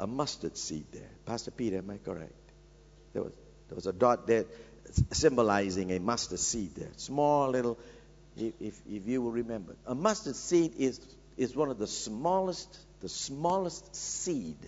a 0.00 0.06
mustard 0.06 0.58
seed 0.58 0.84
there. 0.92 1.10
Pastor 1.24 1.50
Peter, 1.50 1.78
am 1.78 1.90
I 1.90 1.98
correct? 1.98 2.32
There 3.14 3.22
was 3.22 3.32
there 3.68 3.76
was 3.76 3.86
a 3.86 3.92
dot 3.92 4.26
there 4.26 4.44
symbolizing 5.12 5.92
a 5.92 6.00
mustard 6.00 6.40
seed 6.40 6.74
there. 6.74 6.90
Small 6.96 7.50
little. 7.50 7.78
If, 8.36 8.80
if 8.88 9.06
you 9.06 9.22
will 9.22 9.32
remember, 9.32 9.76
a 9.86 9.94
mustard 9.94 10.36
seed 10.36 10.74
is 10.78 11.00
is 11.40 11.56
one 11.56 11.70
of 11.70 11.78
the 11.78 11.86
smallest, 11.86 12.78
the 13.00 13.08
smallest 13.08 13.96
seed 13.96 14.58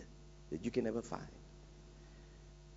that 0.50 0.64
you 0.64 0.70
can 0.70 0.86
ever 0.86 1.02
find. 1.02 1.22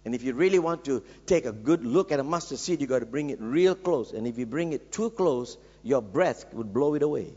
And 0.04 0.14
if 0.14 0.22
you 0.22 0.34
really 0.34 0.60
want 0.60 0.84
to 0.86 1.02
take 1.26 1.46
a 1.46 1.54
good 1.54 1.86
look 1.86 2.12
at 2.12 2.20
a 2.20 2.24
mustard 2.24 2.60
seed, 2.60 2.82
you've 2.82 2.90
got 2.90 3.00
to 3.00 3.06
bring 3.06 3.30
it 3.30 3.40
real 3.40 3.74
close. 3.74 4.12
And 4.12 4.28
if 4.28 4.38
you 4.38 4.46
bring 4.46 4.74
it 4.74 4.92
too 4.92 5.12
close, 5.12 5.58
your 5.82 6.02
breath 6.02 6.54
would 6.54 6.74
blow 6.74 6.96
it 6.96 7.04
away. 7.04 7.30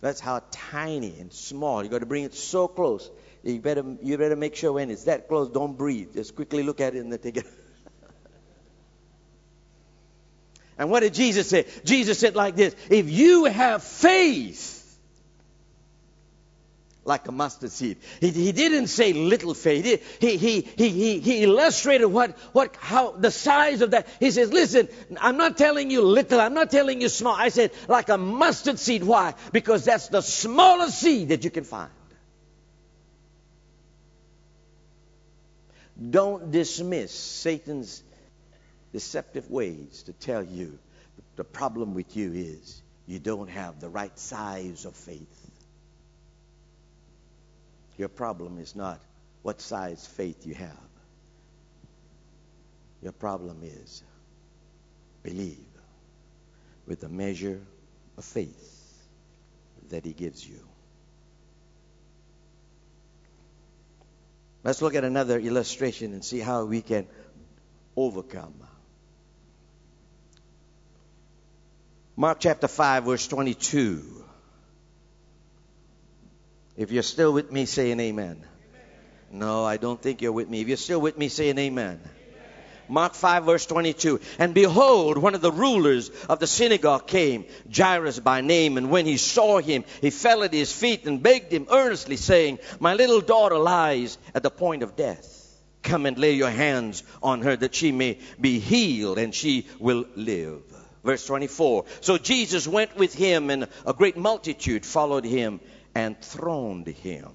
That's 0.00 0.18
how 0.18 0.42
tiny 0.50 1.14
and 1.20 1.32
small. 1.32 1.84
You've 1.84 1.92
got 1.92 2.00
to 2.00 2.06
bring 2.06 2.24
it 2.24 2.34
so 2.34 2.66
close. 2.66 3.08
You 3.44 3.60
better 3.60 3.84
you 4.02 4.18
better 4.18 4.34
make 4.34 4.56
sure 4.56 4.72
when 4.72 4.90
it's 4.90 5.04
that 5.04 5.28
close, 5.28 5.48
don't 5.48 5.78
breathe. 5.78 6.14
Just 6.14 6.34
quickly 6.34 6.64
look 6.64 6.80
at 6.80 6.96
it 6.96 6.98
and 6.98 7.12
then 7.12 7.20
take 7.20 7.36
it. 7.36 7.46
and 10.78 10.90
what 10.90 11.00
did 11.00 11.14
Jesus 11.14 11.48
say? 11.48 11.64
Jesus 11.84 12.18
said 12.18 12.34
like 12.34 12.56
this: 12.56 12.74
If 12.90 13.08
you 13.08 13.44
have 13.44 13.84
faith 13.84 14.75
like 17.06 17.28
a 17.28 17.32
mustard 17.32 17.70
seed. 17.70 17.98
He, 18.20 18.30
he 18.30 18.52
didn't 18.52 18.88
say 18.88 19.12
little 19.12 19.54
faith. 19.54 19.84
He, 20.20 20.36
he, 20.36 20.60
he, 20.60 20.88
he, 20.88 21.20
he 21.20 21.42
illustrated 21.44 22.08
what, 22.08 22.32
what, 22.52 22.74
how, 22.76 23.12
the 23.12 23.30
size 23.30 23.80
of 23.80 23.92
that. 23.92 24.08
He 24.20 24.30
says, 24.30 24.52
listen, 24.52 24.88
I'm 25.20 25.36
not 25.36 25.56
telling 25.56 25.90
you 25.90 26.02
little. 26.02 26.40
I'm 26.40 26.54
not 26.54 26.70
telling 26.70 27.00
you 27.00 27.08
small. 27.08 27.34
I 27.34 27.48
said 27.48 27.70
like 27.88 28.08
a 28.08 28.18
mustard 28.18 28.78
seed. 28.78 29.04
Why? 29.04 29.34
Because 29.52 29.84
that's 29.84 30.08
the 30.08 30.20
smallest 30.20 30.98
seed 31.00 31.28
that 31.28 31.44
you 31.44 31.50
can 31.50 31.64
find. 31.64 31.90
Don't 36.10 36.50
dismiss 36.50 37.12
Satan's 37.12 38.02
deceptive 38.92 39.50
ways 39.50 40.02
to 40.04 40.12
tell 40.12 40.42
you 40.42 40.78
the 41.36 41.44
problem 41.44 41.94
with 41.94 42.16
you 42.16 42.32
is 42.32 42.82
you 43.06 43.18
don't 43.18 43.48
have 43.48 43.80
the 43.80 43.88
right 43.88 44.18
size 44.18 44.84
of 44.84 44.94
faith. 44.94 45.45
Your 47.98 48.08
problem 48.08 48.58
is 48.58 48.76
not 48.76 49.00
what 49.42 49.60
size 49.60 50.06
faith 50.06 50.46
you 50.46 50.54
have. 50.54 50.76
Your 53.02 53.12
problem 53.12 53.60
is 53.62 54.02
believe 55.22 55.58
with 56.86 57.00
the 57.00 57.08
measure 57.08 57.60
of 58.16 58.24
faith 58.24 58.98
that 59.88 60.04
He 60.04 60.12
gives 60.12 60.46
you. 60.46 60.60
Let's 64.64 64.82
look 64.82 64.96
at 64.96 65.04
another 65.04 65.38
illustration 65.38 66.12
and 66.12 66.24
see 66.24 66.40
how 66.40 66.64
we 66.64 66.82
can 66.82 67.06
overcome. 67.96 68.54
Mark 72.16 72.40
chapter 72.40 72.66
5, 72.66 73.04
verse 73.04 73.28
22. 73.28 74.25
If 76.76 76.92
you're 76.92 77.02
still 77.02 77.32
with 77.32 77.50
me, 77.50 77.64
say 77.64 77.90
an 77.90 78.00
amen. 78.00 78.36
amen. 78.36 78.46
No, 79.30 79.64
I 79.64 79.78
don't 79.78 80.00
think 80.00 80.20
you're 80.20 80.32
with 80.32 80.48
me. 80.48 80.60
If 80.60 80.68
you're 80.68 80.76
still 80.76 81.00
with 81.00 81.16
me, 81.16 81.28
say 81.28 81.48
an 81.48 81.58
amen. 81.58 82.00
amen. 82.02 82.16
Mark 82.88 83.14
5 83.14 83.44
verse 83.44 83.64
22. 83.66 84.20
And 84.38 84.52
behold, 84.52 85.16
one 85.16 85.34
of 85.34 85.40
the 85.40 85.50
rulers 85.50 86.10
of 86.28 86.38
the 86.38 86.46
synagogue 86.46 87.06
came, 87.06 87.46
Jairus 87.74 88.20
by 88.20 88.42
name, 88.42 88.76
and 88.76 88.90
when 88.90 89.06
he 89.06 89.16
saw 89.16 89.58
him, 89.58 89.84
he 90.00 90.10
fell 90.10 90.42
at 90.42 90.52
his 90.52 90.70
feet 90.70 91.06
and 91.06 91.22
begged 91.22 91.52
him 91.52 91.66
earnestly, 91.70 92.16
saying, 92.16 92.58
My 92.78 92.94
little 92.94 93.22
daughter 93.22 93.58
lies 93.58 94.18
at 94.34 94.42
the 94.42 94.50
point 94.50 94.82
of 94.82 94.96
death. 94.96 95.32
Come 95.82 96.04
and 96.04 96.18
lay 96.18 96.32
your 96.32 96.50
hands 96.50 97.04
on 97.22 97.42
her 97.42 97.56
that 97.56 97.74
she 97.74 97.92
may 97.92 98.18
be 98.40 98.58
healed 98.58 99.18
and 99.18 99.34
she 99.34 99.66
will 99.78 100.04
live. 100.14 100.62
Verse 101.04 101.24
24. 101.24 101.84
So 102.00 102.18
Jesus 102.18 102.66
went 102.66 102.96
with 102.96 103.14
him 103.14 103.48
and 103.48 103.68
a 103.86 103.94
great 103.94 104.16
multitude 104.16 104.84
followed 104.84 105.24
him 105.24 105.60
and 105.96 106.20
throned 106.20 106.86
him. 106.86 107.30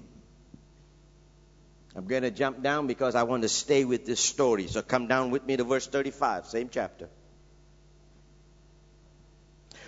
I'm 1.96 2.06
going 2.06 2.22
to 2.22 2.30
jump 2.30 2.62
down 2.62 2.86
because 2.86 3.16
I 3.16 3.24
want 3.24 3.42
to 3.42 3.48
stay 3.48 3.84
with 3.84 4.06
this 4.06 4.20
story. 4.20 4.68
So 4.68 4.82
come 4.82 5.08
down 5.08 5.32
with 5.32 5.44
me 5.44 5.56
to 5.56 5.64
verse 5.64 5.88
35, 5.88 6.46
same 6.46 6.68
chapter. 6.70 7.08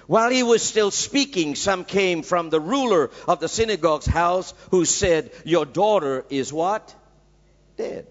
While 0.09 0.31
he 0.31 0.43
was 0.43 0.61
still 0.61 0.91
speaking, 0.91 1.55
some 1.55 1.85
came 1.85 2.25
from 2.25 2.51
the 2.51 2.59
ruler 2.59 3.13
of 3.29 3.39
the 3.39 3.49
synagogue's 3.49 4.07
house 4.07 4.53
who 4.73 4.85
said, 4.85 5.31
Your 5.45 5.67
daughter 5.67 6.25
is 6.29 6.53
what? 6.53 6.93
Dead. 7.77 8.09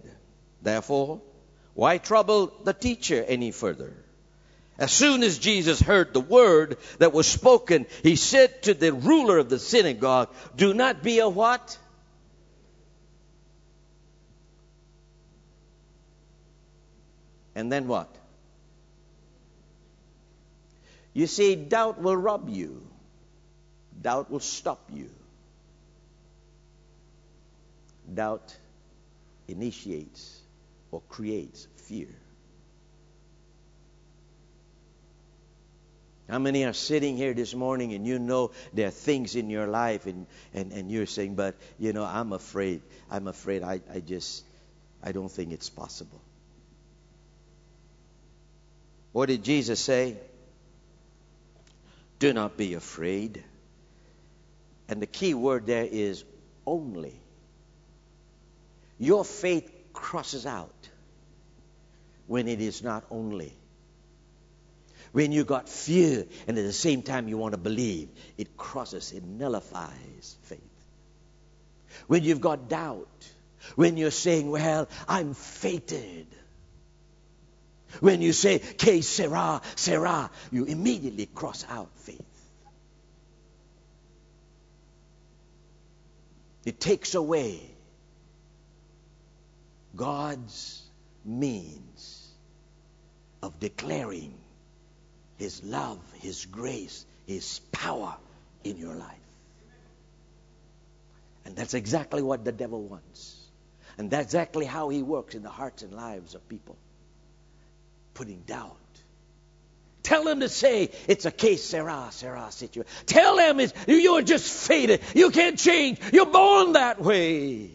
Therefore, 0.62 1.22
why 1.74 1.98
trouble 1.98 2.54
the 2.64 2.74
teacher 2.74 3.22
any 3.28 3.52
further? 3.52 4.03
As 4.78 4.92
soon 4.92 5.22
as 5.22 5.38
Jesus 5.38 5.80
heard 5.80 6.14
the 6.14 6.20
word 6.20 6.78
that 6.98 7.14
was 7.14 7.28
spoken, 7.28 7.86
he 8.02 8.16
said 8.16 8.64
to 8.64 8.74
the 8.74 8.92
ruler 8.92 9.38
of 9.38 9.50
the 9.50 9.60
synagogue, 9.60 10.30
Do 10.56 10.74
not 10.74 11.04
be 11.04 11.20
a 11.20 11.30
what? 11.30 11.78
And 17.56 17.72
then 17.72 17.88
what? 17.88 18.14
You 21.14 21.28
see, 21.28 21.56
doubt 21.56 22.02
will 22.02 22.18
rob 22.18 22.50
you. 22.50 22.82
Doubt 24.02 24.32
will 24.32 24.40
stop 24.40 24.90
you. 24.92 25.12
Doubt 28.12 28.56
initiates 29.48 30.42
or 30.92 31.02
creates 31.10 31.68
fear. 31.76 32.08
How 36.30 36.40
many 36.40 36.64
are 36.64 36.74
sitting 36.74 37.18
here 37.18 37.34
this 37.34 37.54
morning 37.54 37.94
and 37.94 38.08
you 38.08 38.18
know 38.18 38.52
there 38.74 38.88
are 38.88 38.92
things 38.92 39.36
in 39.36 39.50
your 39.50 39.68
life 39.68 40.06
and, 40.06 40.26
and, 40.54 40.72
and 40.72 40.90
you're 40.90 41.06
saying, 41.06 41.36
but 41.36 41.56
you 41.78 41.92
know, 41.92 42.06
I'm 42.06 42.32
afraid. 42.32 42.82
I'm 43.12 43.28
afraid. 43.28 43.62
I, 43.62 43.82
I 43.94 44.00
just, 44.00 44.46
I 45.04 45.12
don't 45.12 45.30
think 45.30 45.52
it's 45.52 45.70
possible. 45.70 46.22
What 49.12 49.28
did 49.28 49.44
Jesus 49.44 49.80
say? 49.80 50.18
Do 52.20 52.32
not 52.32 52.56
be 52.58 52.74
afraid. 52.74 53.44
And 54.88 55.02
the 55.02 55.08
key 55.08 55.34
word 55.34 55.66
there 55.66 55.88
is 55.90 56.24
only. 56.66 57.14
Your 58.98 59.26
faith 59.26 59.70
crosses 59.92 60.46
out 60.46 60.90
when 62.28 62.48
it 62.48 62.62
is 62.62 62.82
not 62.82 63.04
only. 63.12 63.54
When 65.14 65.32
you 65.32 65.44
got 65.44 65.70
fear 65.70 66.26
and 66.48 66.58
at 66.58 66.64
the 66.66 66.74
same 66.74 67.04
time 67.04 67.28
you 67.28 67.38
want 67.38 67.54
to 67.54 67.60
believe, 67.60 68.10
it 68.36 68.58
crosses, 68.58 69.12
it 69.12 69.24
nullifies 69.24 70.38
faith. 70.42 70.60
When 72.08 72.24
you've 72.24 72.42
got 72.42 72.68
doubt, 72.68 73.32
when 73.76 73.96
you're 73.96 74.10
saying, 74.10 74.50
well, 74.50 74.90
I'm 75.08 75.36
fated. 75.36 76.26
When 78.00 78.24
you 78.24 78.34
say, 78.34 78.58
Que 78.58 79.04
sera, 79.04 79.62
sera, 79.76 80.32
you 80.52 80.66
immediately 80.66 81.28
cross 81.28 81.64
out 81.70 81.92
faith. 81.98 82.20
It 86.66 86.80
takes 86.80 87.14
away 87.14 87.62
God's 89.96 90.82
means 91.24 92.32
of 93.44 93.60
declaring 93.60 94.34
His 95.38 95.64
love, 95.64 96.00
His 96.20 96.46
grace, 96.46 97.06
His 97.26 97.60
power 97.72 98.16
in 98.64 98.78
your 98.78 98.96
life. 98.96 99.18
And 101.46 101.56
that's 101.56 101.74
exactly 101.74 102.22
what 102.22 102.46
the 102.46 102.52
devil 102.52 102.82
wants. 102.82 103.40
And 103.98 104.10
that's 104.10 104.26
exactly 104.26 104.66
how 104.66 104.90
he 104.90 105.04
works 105.04 105.36
in 105.36 105.44
the 105.44 105.50
hearts 105.50 105.84
and 105.84 105.94
lives 105.94 106.36
of 106.36 106.48
people 106.50 106.78
putting 108.14 108.42
doubt. 108.42 108.78
Tell 110.04 110.24
them 110.24 110.42
to 110.42 110.50
say 110.50 110.92
it's 111.08 111.26
a 111.26 111.32
que 111.32 111.58
sera, 111.58 112.10
sera 112.12 112.52
situation. 112.52 112.92
Tell 113.06 113.38
them 113.38 113.60
it's, 113.60 113.74
you're 113.88 114.22
just 114.22 114.68
fated. 114.68 115.02
You 115.16 115.32
can't 115.32 115.58
change. 115.58 116.00
You're 116.12 116.26
born 116.26 116.74
that 116.74 117.00
way. 117.00 117.68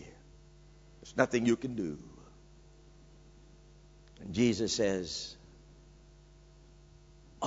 There's 1.01 1.17
nothing 1.17 1.47
you 1.47 1.57
can 1.57 1.75
do. 1.75 1.99
And 4.21 4.35
Jesus 4.35 4.75
says, 4.75 5.37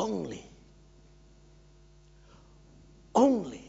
only, 0.02 0.44
only, 3.14 3.64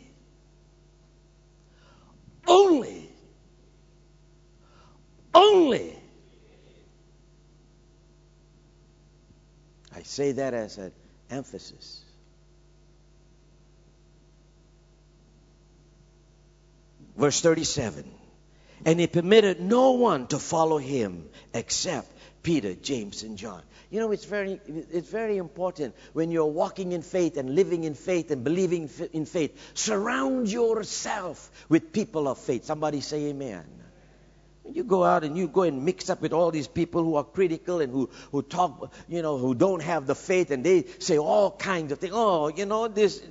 only, 2.48 3.10
only. 5.34 5.98
I 9.94 10.02
say 10.04 10.32
that 10.32 10.54
as 10.54 10.78
an 10.78 10.92
emphasis. 11.30 12.00
Verse 17.14 17.42
37 17.42 18.10
And 18.84 18.98
he 18.98 19.06
permitted 19.06 19.60
no 19.60 19.92
one 19.92 20.26
to 20.28 20.38
follow 20.38 20.78
him 20.78 21.28
except 21.54 22.10
Peter, 22.42 22.74
James, 22.74 23.22
and 23.22 23.38
John. 23.38 23.62
You 23.90 24.00
know, 24.00 24.10
it's 24.10 24.24
very, 24.24 24.58
it's 24.66 25.08
very 25.08 25.36
important 25.36 25.94
when 26.14 26.30
you're 26.30 26.46
walking 26.46 26.92
in 26.92 27.02
faith 27.02 27.36
and 27.36 27.54
living 27.54 27.84
in 27.84 27.94
faith 27.94 28.30
and 28.30 28.42
believing 28.42 28.88
in 29.12 29.26
faith. 29.26 29.56
Surround 29.74 30.50
yourself 30.50 31.50
with 31.68 31.92
people 31.92 32.26
of 32.26 32.38
faith. 32.38 32.64
Somebody 32.64 33.02
say 33.02 33.26
amen. 33.26 33.64
You 34.64 34.84
go 34.84 35.04
out 35.04 35.24
and 35.24 35.36
you 35.36 35.48
go 35.48 35.62
and 35.62 35.84
mix 35.84 36.08
up 36.08 36.22
with 36.22 36.32
all 36.32 36.50
these 36.50 36.68
people 36.68 37.02
who 37.02 37.16
are 37.16 37.24
critical 37.24 37.80
and 37.80 37.92
who, 37.92 38.08
who 38.30 38.42
talk, 38.42 38.92
you 39.08 39.20
know, 39.20 39.36
who 39.36 39.54
don't 39.54 39.82
have 39.82 40.06
the 40.06 40.14
faith 40.14 40.50
and 40.50 40.64
they 40.64 40.84
say 40.98 41.18
all 41.18 41.50
kinds 41.50 41.92
of 41.92 41.98
things. 41.98 42.14
Oh, 42.14 42.48
you 42.48 42.64
know, 42.64 42.88
this, 42.88 43.22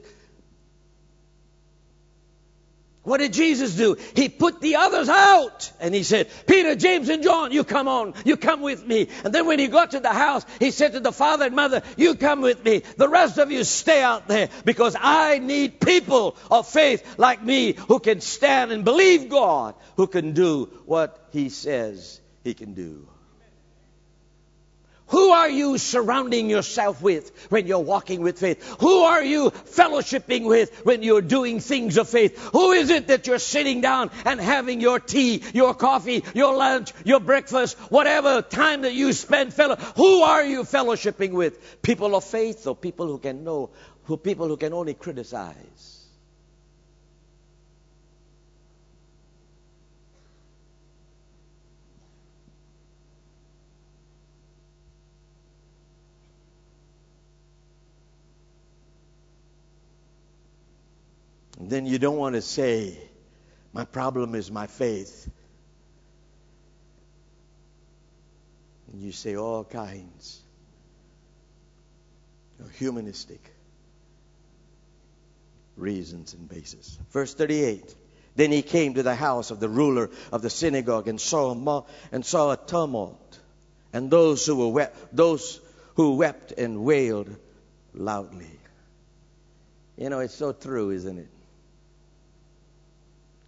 what 3.03 3.17
did 3.17 3.33
Jesus 3.33 3.75
do? 3.75 3.97
He 4.15 4.29
put 4.29 4.61
the 4.61 4.75
others 4.75 5.09
out 5.09 5.71
and 5.79 5.93
he 5.93 6.03
said, 6.03 6.29
Peter, 6.45 6.75
James, 6.75 7.09
and 7.09 7.23
John, 7.23 7.51
you 7.51 7.63
come 7.63 7.87
on, 7.87 8.13
you 8.25 8.37
come 8.37 8.61
with 8.61 8.85
me. 8.85 9.07
And 9.23 9.33
then 9.33 9.47
when 9.47 9.57
he 9.57 9.67
got 9.67 9.91
to 9.91 9.99
the 9.99 10.13
house, 10.13 10.45
he 10.59 10.69
said 10.69 10.93
to 10.93 10.99
the 10.99 11.11
father 11.11 11.45
and 11.45 11.55
mother, 11.55 11.81
you 11.97 12.13
come 12.13 12.41
with 12.41 12.63
me. 12.63 12.83
The 12.97 13.09
rest 13.09 13.39
of 13.39 13.51
you 13.51 13.63
stay 13.63 14.03
out 14.03 14.27
there 14.27 14.49
because 14.65 14.95
I 14.99 15.39
need 15.39 15.79
people 15.79 16.35
of 16.51 16.67
faith 16.67 17.17
like 17.17 17.43
me 17.43 17.73
who 17.73 17.99
can 17.99 18.21
stand 18.21 18.71
and 18.71 18.85
believe 18.85 19.29
God, 19.29 19.73
who 19.97 20.05
can 20.05 20.33
do 20.33 20.65
what 20.85 21.27
he 21.31 21.49
says 21.49 22.21
he 22.43 22.53
can 22.53 22.75
do. 22.75 23.07
Who 25.11 25.31
are 25.31 25.49
you 25.49 25.77
surrounding 25.77 26.49
yourself 26.49 27.01
with 27.01 27.31
when 27.49 27.67
you're 27.67 27.79
walking 27.79 28.21
with 28.21 28.39
faith? 28.39 28.63
Who 28.79 29.03
are 29.03 29.23
you 29.23 29.51
fellowshipping 29.51 30.45
with 30.45 30.85
when 30.85 31.03
you're 31.03 31.21
doing 31.21 31.59
things 31.59 31.97
of 31.97 32.07
faith? 32.07 32.37
Who 32.53 32.71
is 32.71 32.89
it 32.89 33.07
that 33.07 33.27
you're 33.27 33.39
sitting 33.39 33.81
down 33.81 34.09
and 34.25 34.39
having 34.39 34.79
your 34.79 34.99
tea, 34.99 35.43
your 35.53 35.73
coffee, 35.73 36.23
your 36.33 36.55
lunch, 36.55 36.93
your 37.03 37.19
breakfast, 37.19 37.77
whatever 37.91 38.41
time 38.41 38.83
that 38.83 38.93
you 38.93 39.11
spend 39.11 39.53
fellow? 39.53 39.75
Who 39.75 40.21
are 40.21 40.45
you 40.45 40.63
fellowshipping 40.63 41.31
with? 41.31 41.81
People 41.81 42.15
of 42.15 42.23
faith 42.23 42.65
or 42.65 42.75
people 42.75 43.07
who 43.07 43.17
can 43.17 43.43
know, 43.43 43.69
who 44.05 44.15
people 44.15 44.47
who 44.47 44.55
can 44.55 44.73
only 44.73 44.93
criticize? 44.93 46.00
Then 61.69 61.85
you 61.85 61.99
don't 61.99 62.17
want 62.17 62.35
to 62.35 62.41
say, 62.41 62.97
My 63.73 63.85
problem 63.85 64.35
is 64.35 64.51
my 64.51 64.67
faith. 64.67 65.29
And 68.91 69.01
you 69.01 69.11
say 69.11 69.35
all 69.35 69.63
kinds 69.63 70.41
humanistic 72.77 73.41
reasons 75.77 76.33
and 76.33 76.47
basis. 76.49 76.97
Verse 77.11 77.33
38. 77.33 77.95
Then 78.35 78.51
he 78.51 78.61
came 78.61 78.93
to 78.93 79.03
the 79.03 79.15
house 79.15 79.51
of 79.51 79.59
the 79.59 79.67
ruler 79.67 80.09
of 80.31 80.41
the 80.41 80.49
synagogue 80.49 81.07
and 81.07 81.19
saw 81.19 81.51
a, 81.51 81.83
and 82.11 82.25
saw 82.25 82.51
a 82.51 82.57
tumult 82.57 83.39
and 83.93 84.09
those 84.09 84.45
who 84.45 84.69
wept, 84.69 85.15
those 85.15 85.59
who 85.95 86.15
wept 86.15 86.53
and 86.53 86.83
wailed 86.83 87.35
loudly. 87.93 88.49
You 89.97 90.09
know, 90.09 90.19
it's 90.19 90.33
so 90.33 90.53
true, 90.53 90.91
isn't 90.91 91.17
it? 91.17 91.27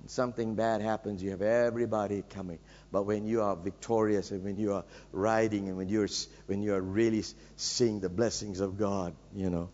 Something 0.06 0.56
bad 0.56 0.82
happens, 0.82 1.24
you 1.24 1.32
have 1.32 1.42
everybody 1.42 2.24
coming. 2.30 2.60
But 2.92 3.04
when 3.04 3.26
you 3.26 3.42
are 3.42 3.56
victorious 3.56 4.32
and 4.32 4.44
when 4.44 4.58
you 4.58 4.74
are 4.74 4.84
riding 5.14 5.70
and 5.70 5.78
when 5.78 5.88
you're 5.88 6.10
when 6.46 6.62
you 6.62 6.74
are 6.74 6.82
really 6.82 7.24
seeing 7.56 8.02
the 8.02 8.10
blessings 8.10 8.60
of 8.60 8.78
God, 8.78 9.16
you 9.34 9.50
know, 9.50 9.70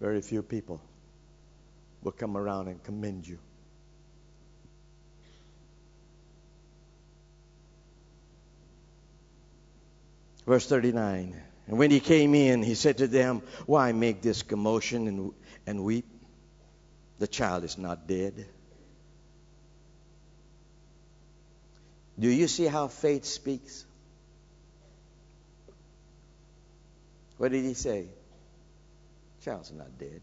very 0.00 0.20
few 0.22 0.42
people 0.42 0.80
will 2.04 2.12
come 2.12 2.36
around 2.36 2.68
and 2.68 2.82
commend 2.84 3.26
you. 3.26 3.38
Verse 10.46 10.66
39. 10.66 11.36
And 11.66 11.78
when 11.78 11.90
he 11.90 12.00
came 12.00 12.34
in, 12.34 12.62
he 12.62 12.74
said 12.74 12.98
to 12.98 13.06
them, 13.06 13.42
Why 13.66 13.92
make 13.92 14.22
this 14.22 14.42
commotion 14.42 15.06
and, 15.06 15.32
and 15.66 15.84
weep? 15.84 16.06
The 17.18 17.26
child 17.26 17.64
is 17.64 17.78
not 17.78 18.06
dead. 18.06 18.46
Do 22.18 22.28
you 22.28 22.48
see 22.48 22.66
how 22.66 22.88
faith 22.88 23.24
speaks? 23.24 23.84
What 27.36 27.52
did 27.52 27.64
he 27.64 27.74
say? 27.74 28.06
Child's 29.44 29.72
not 29.72 29.98
dead. 29.98 30.20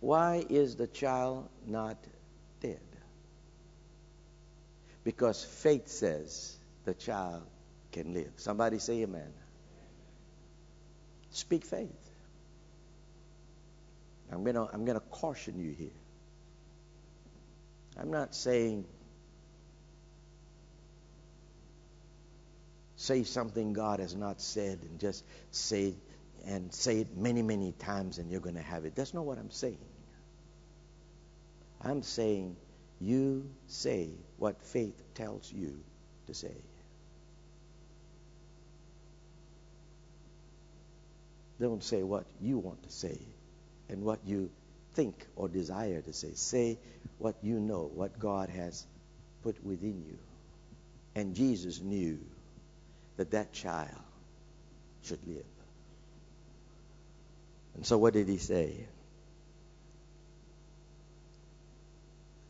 Why 0.00 0.44
is 0.48 0.76
the 0.76 0.86
child 0.86 1.48
not 1.66 1.96
dead? 2.60 2.80
Because 5.04 5.44
faith 5.44 5.88
says 5.88 6.56
the 6.84 6.94
child 6.94 7.42
can 7.92 8.14
live. 8.14 8.32
Somebody 8.36 8.78
say 8.78 9.02
amen. 9.02 9.32
Speak 11.30 11.64
faith. 11.64 12.09
I'm 14.32 14.44
going 14.44 14.54
to 14.54 14.68
I'm 14.72 14.84
going 14.84 14.98
to 14.98 15.06
caution 15.06 15.58
you 15.58 15.72
here. 15.72 15.90
I'm 17.98 18.10
not 18.10 18.34
saying 18.34 18.84
say 22.96 23.24
something 23.24 23.72
God 23.72 24.00
has 24.00 24.14
not 24.14 24.40
said 24.40 24.78
and 24.82 25.00
just 25.00 25.24
say 25.50 25.94
and 26.46 26.72
say 26.72 27.00
it 27.00 27.16
many, 27.16 27.42
many 27.42 27.72
times 27.72 28.18
and 28.18 28.30
you're 28.30 28.40
going 28.40 28.56
to 28.56 28.62
have 28.62 28.84
it. 28.84 28.94
That's 28.94 29.14
not 29.14 29.24
what 29.24 29.38
I'm 29.38 29.50
saying. 29.50 29.78
I'm 31.82 32.02
saying 32.02 32.56
you 33.00 33.50
say 33.66 34.10
what 34.36 34.62
faith 34.62 35.02
tells 35.14 35.50
you 35.52 35.80
to 36.26 36.34
say. 36.34 36.54
Don't 41.58 41.82
say 41.82 42.02
what 42.02 42.26
you 42.40 42.58
want 42.58 42.82
to 42.84 42.90
say 42.90 43.18
and 43.90 44.02
what 44.02 44.20
you 44.24 44.50
think 44.94 45.26
or 45.36 45.48
desire 45.48 46.00
to 46.00 46.12
say. 46.12 46.30
Say 46.34 46.78
what 47.18 47.34
you 47.42 47.58
know, 47.58 47.90
what 47.92 48.18
God 48.18 48.48
has 48.48 48.86
put 49.42 49.64
within 49.64 50.04
you. 50.06 50.18
And 51.14 51.34
Jesus 51.34 51.80
knew 51.80 52.18
that 53.16 53.32
that 53.32 53.52
child 53.52 53.90
should 55.02 55.18
live. 55.26 55.44
And 57.74 57.84
so 57.84 57.98
what 57.98 58.14
did 58.14 58.28
he 58.28 58.38
say? 58.38 58.86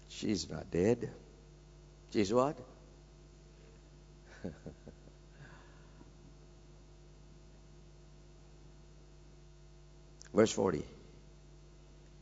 She's 0.08 0.48
not 0.50 0.70
dead. 0.70 1.10
She's 2.12 2.32
what? 2.32 2.58
Verse 10.34 10.52
40. 10.52 10.84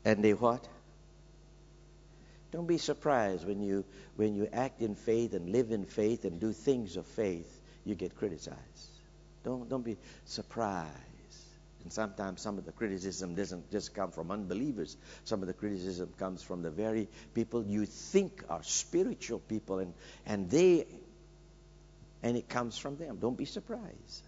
And 0.08 0.24
they 0.24 0.32
what? 0.32 0.66
Don't 2.50 2.66
be 2.66 2.78
surprised 2.78 3.46
when 3.46 3.60
you 3.60 3.84
when 4.16 4.34
you 4.34 4.48
act 4.50 4.80
in 4.80 4.94
faith 4.94 5.34
and 5.34 5.50
live 5.50 5.70
in 5.70 5.84
faith 5.84 6.24
and 6.24 6.40
do 6.40 6.50
things 6.54 6.96
of 6.96 7.04
faith, 7.04 7.60
you 7.84 7.94
get 7.94 8.16
criticized. 8.16 8.88
Don't 9.44 9.68
don't 9.68 9.84
be 9.84 9.98
surprised. 10.24 10.88
And 11.82 11.92
sometimes 11.92 12.40
some 12.40 12.56
of 12.56 12.64
the 12.64 12.72
criticism 12.72 13.34
doesn't 13.34 13.70
just 13.70 13.94
come 13.94 14.10
from 14.10 14.30
unbelievers. 14.30 14.96
Some 15.24 15.42
of 15.42 15.46
the 15.46 15.52
criticism 15.52 16.08
comes 16.18 16.42
from 16.42 16.62
the 16.62 16.70
very 16.70 17.06
people 17.34 17.62
you 17.66 17.84
think 17.84 18.42
are 18.48 18.62
spiritual 18.62 19.40
people 19.40 19.78
and, 19.78 19.92
and 20.24 20.48
they 20.48 20.86
and 22.22 22.34
it 22.34 22.48
comes 22.48 22.78
from 22.78 22.96
them. 22.96 23.18
Don't 23.20 23.36
be 23.36 23.44
surprised. 23.44 24.22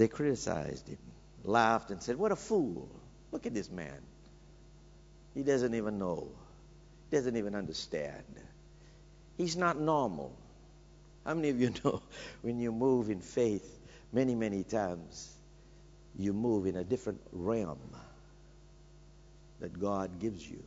They 0.00 0.08
criticized 0.08 0.88
him, 0.88 0.96
laughed, 1.44 1.90
and 1.90 2.02
said, 2.02 2.16
What 2.16 2.32
a 2.32 2.36
fool. 2.36 2.88
Look 3.32 3.44
at 3.44 3.52
this 3.52 3.70
man. 3.70 4.00
He 5.34 5.42
doesn't 5.42 5.74
even 5.74 5.98
know, 5.98 6.26
he 7.10 7.16
doesn't 7.18 7.36
even 7.36 7.54
understand. 7.54 8.24
He's 9.36 9.58
not 9.58 9.78
normal. 9.78 10.34
How 11.26 11.34
many 11.34 11.50
of 11.50 11.60
you 11.60 11.74
know 11.84 12.00
when 12.40 12.58
you 12.58 12.72
move 12.72 13.10
in 13.10 13.20
faith, 13.20 13.78
many, 14.10 14.34
many 14.34 14.64
times, 14.64 15.30
you 16.18 16.32
move 16.32 16.64
in 16.64 16.76
a 16.76 16.84
different 16.84 17.20
realm 17.32 17.78
that 19.60 19.78
God 19.78 20.18
gives 20.18 20.48
you? 20.48 20.62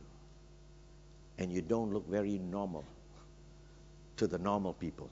And 1.38 1.50
you 1.50 1.60
don't 1.60 1.92
look 1.92 2.08
very 2.08 2.38
normal 2.38 2.84
to 4.18 4.28
the 4.28 4.38
normal 4.38 4.74
people. 4.74 5.10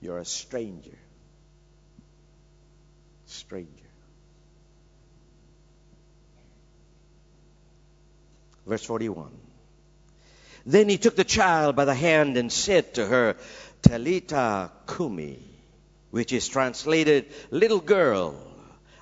You're 0.00 0.16
a 0.16 0.24
stranger. 0.24 0.96
Stranger. 3.34 3.70
Verse 8.66 8.84
41. 8.84 9.30
Then 10.66 10.88
he 10.88 10.96
took 10.96 11.16
the 11.16 11.24
child 11.24 11.76
by 11.76 11.84
the 11.84 11.94
hand 11.94 12.36
and 12.36 12.50
said 12.50 12.94
to 12.94 13.04
her, 13.04 13.36
Talita 13.82 14.70
Kumi, 14.86 15.38
which 16.10 16.32
is 16.32 16.48
translated, 16.48 17.26
Little 17.50 17.80
girl, 17.80 18.34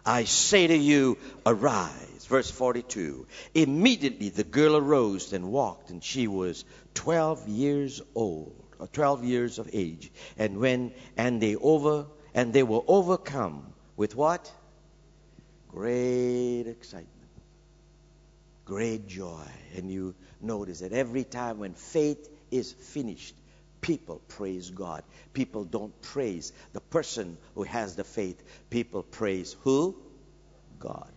I 0.05 0.25
say 0.25 0.67
to 0.67 0.77
you, 0.77 1.19
arise. 1.47 2.27
Verse 2.27 2.51
42. 2.51 3.27
Immediately 3.55 4.31
the 4.31 4.43
girl 4.43 4.77
arose 4.77 5.33
and 5.33 5.53
walked, 5.53 5.91
and 5.91 6.03
she 6.03 6.27
was 6.27 6.65
12 6.95 7.49
years 7.49 8.03
old, 8.17 8.61
or 8.81 8.89
12 8.89 9.25
years 9.25 9.59
of 9.61 9.71
age. 9.73 10.11
And 10.37 10.59
when, 10.59 10.93
and 11.17 11.41
they 11.41 11.55
over, 11.55 12.07
and 12.35 12.53
they 12.53 12.65
were 12.65 12.83
overcome 12.89 13.72
with 13.97 14.15
what? 14.15 14.53
Great 15.69 16.65
excitement 16.67 17.23
great 18.65 19.07
joy. 19.07 19.45
And 19.77 19.91
you 19.91 20.15
notice 20.41 20.81
that 20.81 20.93
every 20.93 21.25
time 21.25 21.59
when 21.59 21.75
faith 21.75 22.29
is 22.51 22.73
finished, 22.73 23.35
people 23.81 24.21
praise 24.29 24.71
God. 24.71 25.03
People 25.33 25.65
don't 25.65 26.01
praise 26.01 26.53
the 26.73 26.81
person 26.81 27.37
who 27.55 27.65
has 27.65 27.97
the 27.97 28.05
faith. 28.05 28.43
People 28.71 29.03
praise 29.03 29.57
who? 29.63 29.97
God. 30.79 31.13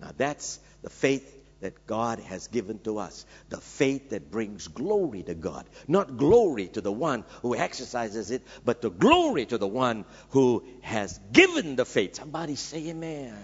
Now 0.00 0.12
that's 0.16 0.60
the 0.82 0.90
faith 0.90 1.41
that 1.62 1.86
God 1.86 2.20
has 2.20 2.46
given 2.48 2.78
to 2.80 2.98
us. 2.98 3.26
The 3.48 3.56
faith 3.56 4.10
that 4.10 4.30
brings 4.30 4.68
glory 4.68 5.22
to 5.24 5.34
God. 5.34 5.66
Not 5.88 6.16
glory 6.16 6.68
to 6.68 6.80
the 6.80 6.92
one 6.92 7.24
who 7.40 7.56
exercises 7.56 8.30
it, 8.30 8.42
but 8.64 8.82
the 8.82 8.90
glory 8.90 9.46
to 9.46 9.58
the 9.58 9.66
one 9.66 10.04
who 10.30 10.64
has 10.82 11.18
given 11.32 11.76
the 11.76 11.84
faith. 11.84 12.16
Somebody 12.16 12.54
say 12.56 12.90
amen. 12.90 13.36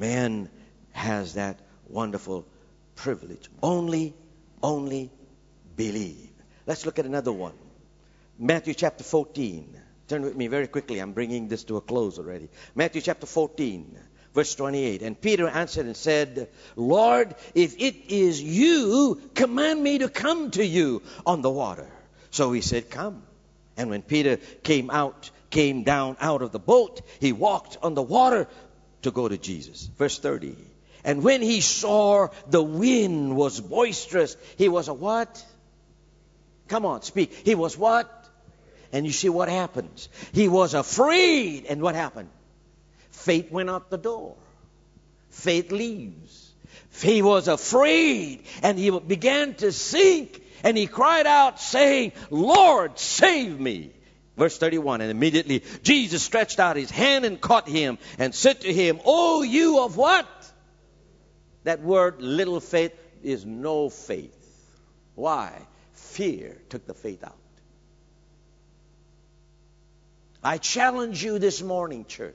man 0.00 0.48
has 0.92 1.34
that 1.34 1.60
wonderful 1.88 2.46
privilege. 2.96 3.48
Only, 3.62 4.14
only 4.62 5.10
believe. 5.76 6.30
Let's 6.66 6.86
look 6.86 6.98
at 6.98 7.06
another 7.06 7.32
one. 7.32 7.54
Matthew 8.38 8.74
chapter 8.74 9.04
14. 9.04 9.80
Turn 10.10 10.22
with 10.22 10.34
me 10.34 10.48
very 10.48 10.66
quickly. 10.66 10.98
I'm 10.98 11.12
bringing 11.12 11.46
this 11.46 11.62
to 11.64 11.76
a 11.76 11.80
close 11.80 12.18
already. 12.18 12.48
Matthew 12.74 13.00
chapter 13.00 13.26
14, 13.26 13.96
verse 14.34 14.56
28. 14.56 15.02
And 15.02 15.20
Peter 15.20 15.46
answered 15.46 15.86
and 15.86 15.96
said, 15.96 16.48
Lord, 16.74 17.32
if 17.54 17.80
it 17.80 17.94
is 18.08 18.42
you, 18.42 19.20
command 19.36 19.80
me 19.80 19.98
to 19.98 20.08
come 20.08 20.50
to 20.50 20.66
you 20.66 21.02
on 21.24 21.42
the 21.42 21.50
water. 21.50 21.86
So 22.32 22.50
he 22.50 22.60
said, 22.60 22.90
Come. 22.90 23.22
And 23.76 23.88
when 23.88 24.02
Peter 24.02 24.38
came 24.64 24.90
out, 24.90 25.30
came 25.48 25.84
down 25.84 26.16
out 26.20 26.42
of 26.42 26.50
the 26.50 26.58
boat, 26.58 27.02
he 27.20 27.30
walked 27.30 27.78
on 27.80 27.94
the 27.94 28.02
water 28.02 28.48
to 29.02 29.12
go 29.12 29.28
to 29.28 29.38
Jesus. 29.38 29.88
Verse 29.96 30.18
30. 30.18 30.56
And 31.04 31.22
when 31.22 31.40
he 31.40 31.60
saw 31.60 32.30
the 32.48 32.60
wind 32.64 33.36
was 33.36 33.60
boisterous, 33.60 34.36
he 34.58 34.68
was 34.68 34.88
a 34.88 34.92
what? 34.92 35.46
Come 36.66 36.84
on, 36.84 37.02
speak. 37.02 37.32
He 37.44 37.54
was 37.54 37.78
what? 37.78 38.19
And 38.92 39.06
you 39.06 39.12
see 39.12 39.28
what 39.28 39.48
happens. 39.48 40.08
He 40.32 40.48
was 40.48 40.74
afraid. 40.74 41.66
And 41.66 41.80
what 41.80 41.94
happened? 41.94 42.30
Faith 43.10 43.50
went 43.50 43.70
out 43.70 43.90
the 43.90 43.98
door. 43.98 44.36
Faith 45.30 45.70
leaves. 45.70 46.50
He 47.00 47.22
was 47.22 47.48
afraid 47.48 48.42
and 48.62 48.78
he 48.78 48.90
began 48.90 49.54
to 49.54 49.72
sink 49.72 50.42
and 50.64 50.76
he 50.76 50.86
cried 50.86 51.26
out 51.26 51.60
saying, 51.60 52.12
Lord, 52.30 52.98
save 52.98 53.58
me. 53.58 53.92
Verse 54.36 54.56
31, 54.58 55.00
and 55.02 55.10
immediately 55.10 55.62
Jesus 55.82 56.22
stretched 56.22 56.58
out 56.58 56.76
his 56.76 56.90
hand 56.90 57.24
and 57.24 57.40
caught 57.40 57.68
him 57.68 57.98
and 58.18 58.34
said 58.34 58.62
to 58.62 58.72
him, 58.72 59.00
Oh, 59.04 59.42
you 59.42 59.80
of 59.80 59.96
what? 59.96 60.26
That 61.64 61.82
word, 61.82 62.20
little 62.22 62.60
faith, 62.60 62.92
is 63.22 63.44
no 63.44 63.90
faith. 63.90 64.34
Why? 65.14 65.52
Fear 65.92 66.56
took 66.70 66.86
the 66.86 66.94
faith 66.94 67.22
out. 67.22 67.36
I 70.42 70.58
challenge 70.58 71.22
you 71.22 71.38
this 71.38 71.62
morning, 71.62 72.06
church. 72.06 72.34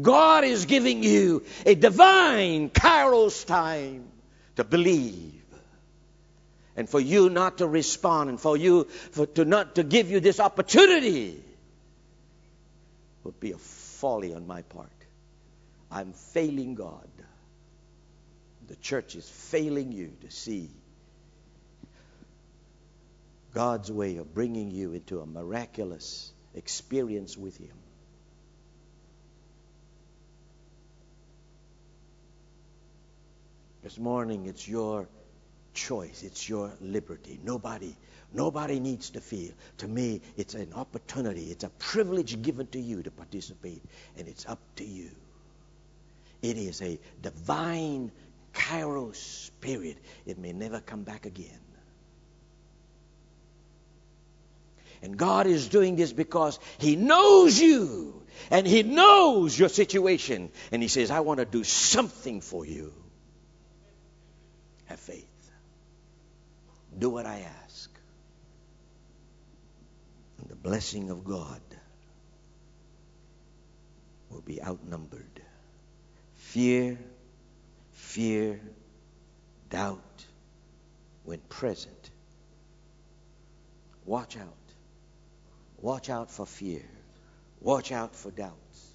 God 0.00 0.44
is 0.44 0.66
giving 0.66 1.02
you 1.02 1.44
a 1.64 1.74
divine 1.74 2.70
kairos 2.70 3.46
time 3.46 4.08
to 4.56 4.64
believe. 4.64 5.32
And 6.76 6.88
for 6.88 7.00
you 7.00 7.30
not 7.30 7.58
to 7.58 7.66
respond 7.66 8.28
and 8.28 8.40
for 8.40 8.56
you 8.56 8.84
for, 9.12 9.26
to 9.26 9.44
not 9.44 9.76
to 9.76 9.82
give 9.82 10.10
you 10.10 10.20
this 10.20 10.40
opportunity 10.40 11.42
would 13.24 13.40
be 13.40 13.52
a 13.52 13.58
folly 13.58 14.34
on 14.34 14.46
my 14.46 14.62
part. 14.62 14.90
I'm 15.90 16.12
failing 16.12 16.74
God. 16.74 17.08
The 18.68 18.76
church 18.76 19.14
is 19.14 19.26
failing 19.26 19.92
you 19.92 20.12
to 20.22 20.30
see 20.30 20.68
God's 23.54 23.90
way 23.90 24.16
of 24.16 24.34
bringing 24.34 24.70
you 24.70 24.92
into 24.92 25.20
a 25.20 25.26
miraculous 25.26 26.32
experience 26.56 27.36
with 27.36 27.56
Him. 27.58 27.76
This 33.82 33.98
morning, 33.98 34.46
it's 34.46 34.66
your 34.66 35.06
choice. 35.74 36.24
It's 36.24 36.48
your 36.48 36.72
liberty. 36.80 37.38
Nobody, 37.44 37.94
nobody 38.32 38.80
needs 38.80 39.10
to 39.10 39.20
feel. 39.20 39.52
To 39.78 39.86
me, 39.86 40.22
it's 40.36 40.54
an 40.54 40.72
opportunity. 40.74 41.52
It's 41.52 41.62
a 41.62 41.68
privilege 41.68 42.42
given 42.42 42.66
to 42.68 42.80
you 42.80 43.04
to 43.04 43.10
participate, 43.12 43.82
and 44.18 44.26
it's 44.26 44.44
up 44.46 44.58
to 44.76 44.84
you. 44.84 45.10
It 46.42 46.56
is 46.56 46.82
a 46.82 46.98
divine 47.22 48.10
kairos 48.54 49.16
spirit. 49.16 49.98
It 50.24 50.38
may 50.38 50.52
never 50.52 50.80
come 50.80 51.04
back 51.04 51.26
again. 51.26 51.60
And 55.02 55.16
God 55.16 55.46
is 55.46 55.68
doing 55.68 55.96
this 55.96 56.12
because 56.12 56.58
He 56.78 56.96
knows 56.96 57.60
you 57.60 58.22
and 58.50 58.66
He 58.66 58.82
knows 58.82 59.58
your 59.58 59.68
situation. 59.68 60.50
And 60.72 60.82
He 60.82 60.88
says, 60.88 61.10
I 61.10 61.20
want 61.20 61.38
to 61.40 61.46
do 61.46 61.64
something 61.64 62.40
for 62.40 62.64
you. 62.64 62.92
Have 64.86 65.00
faith. 65.00 65.26
Do 66.98 67.10
what 67.10 67.26
I 67.26 67.46
ask. 67.64 67.90
And 70.40 70.48
the 70.48 70.56
blessing 70.56 71.10
of 71.10 71.24
God 71.24 71.60
will 74.30 74.40
be 74.40 74.62
outnumbered. 74.62 75.40
Fear, 76.36 76.98
fear, 77.92 78.60
doubt, 79.70 80.24
when 81.24 81.40
present. 81.48 82.10
Watch 84.04 84.36
out. 84.36 84.65
Watch 85.86 86.10
out 86.10 86.32
for 86.32 86.46
fear. 86.46 86.82
Watch 87.60 87.92
out 87.92 88.16
for 88.16 88.32
doubts. 88.32 88.90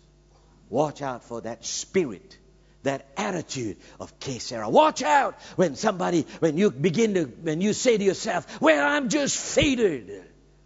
Watch 0.69 1.01
out 1.01 1.23
for 1.23 1.39
that 1.39 1.63
spirit, 1.63 2.37
that 2.83 3.07
attitude 3.15 3.77
of 4.01 4.13
Sarah. 4.19 4.67
Watch 4.67 5.01
out 5.01 5.39
when 5.55 5.77
somebody, 5.77 6.25
when 6.39 6.57
you 6.57 6.69
begin 6.69 7.13
to, 7.13 7.23
when 7.23 7.61
you 7.61 7.71
say 7.71 7.97
to 7.97 8.03
yourself, 8.03 8.59
well, 8.59 8.85
I'm 8.85 9.07
just 9.07 9.37
faded. 9.37 10.21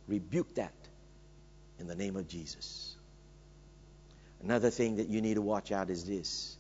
Rebuke 0.08 0.56
that 0.56 0.74
in 1.78 1.86
the 1.86 1.96
name 1.96 2.16
of 2.16 2.28
Jesus. 2.28 2.96
Another 4.42 4.72
thing 4.72 4.96
that 4.96 5.10
you 5.10 5.22
need 5.22 5.36
to 5.36 5.44
watch 5.44 5.72
out 5.72 5.92
is 5.92 6.06
this. 6.06 6.58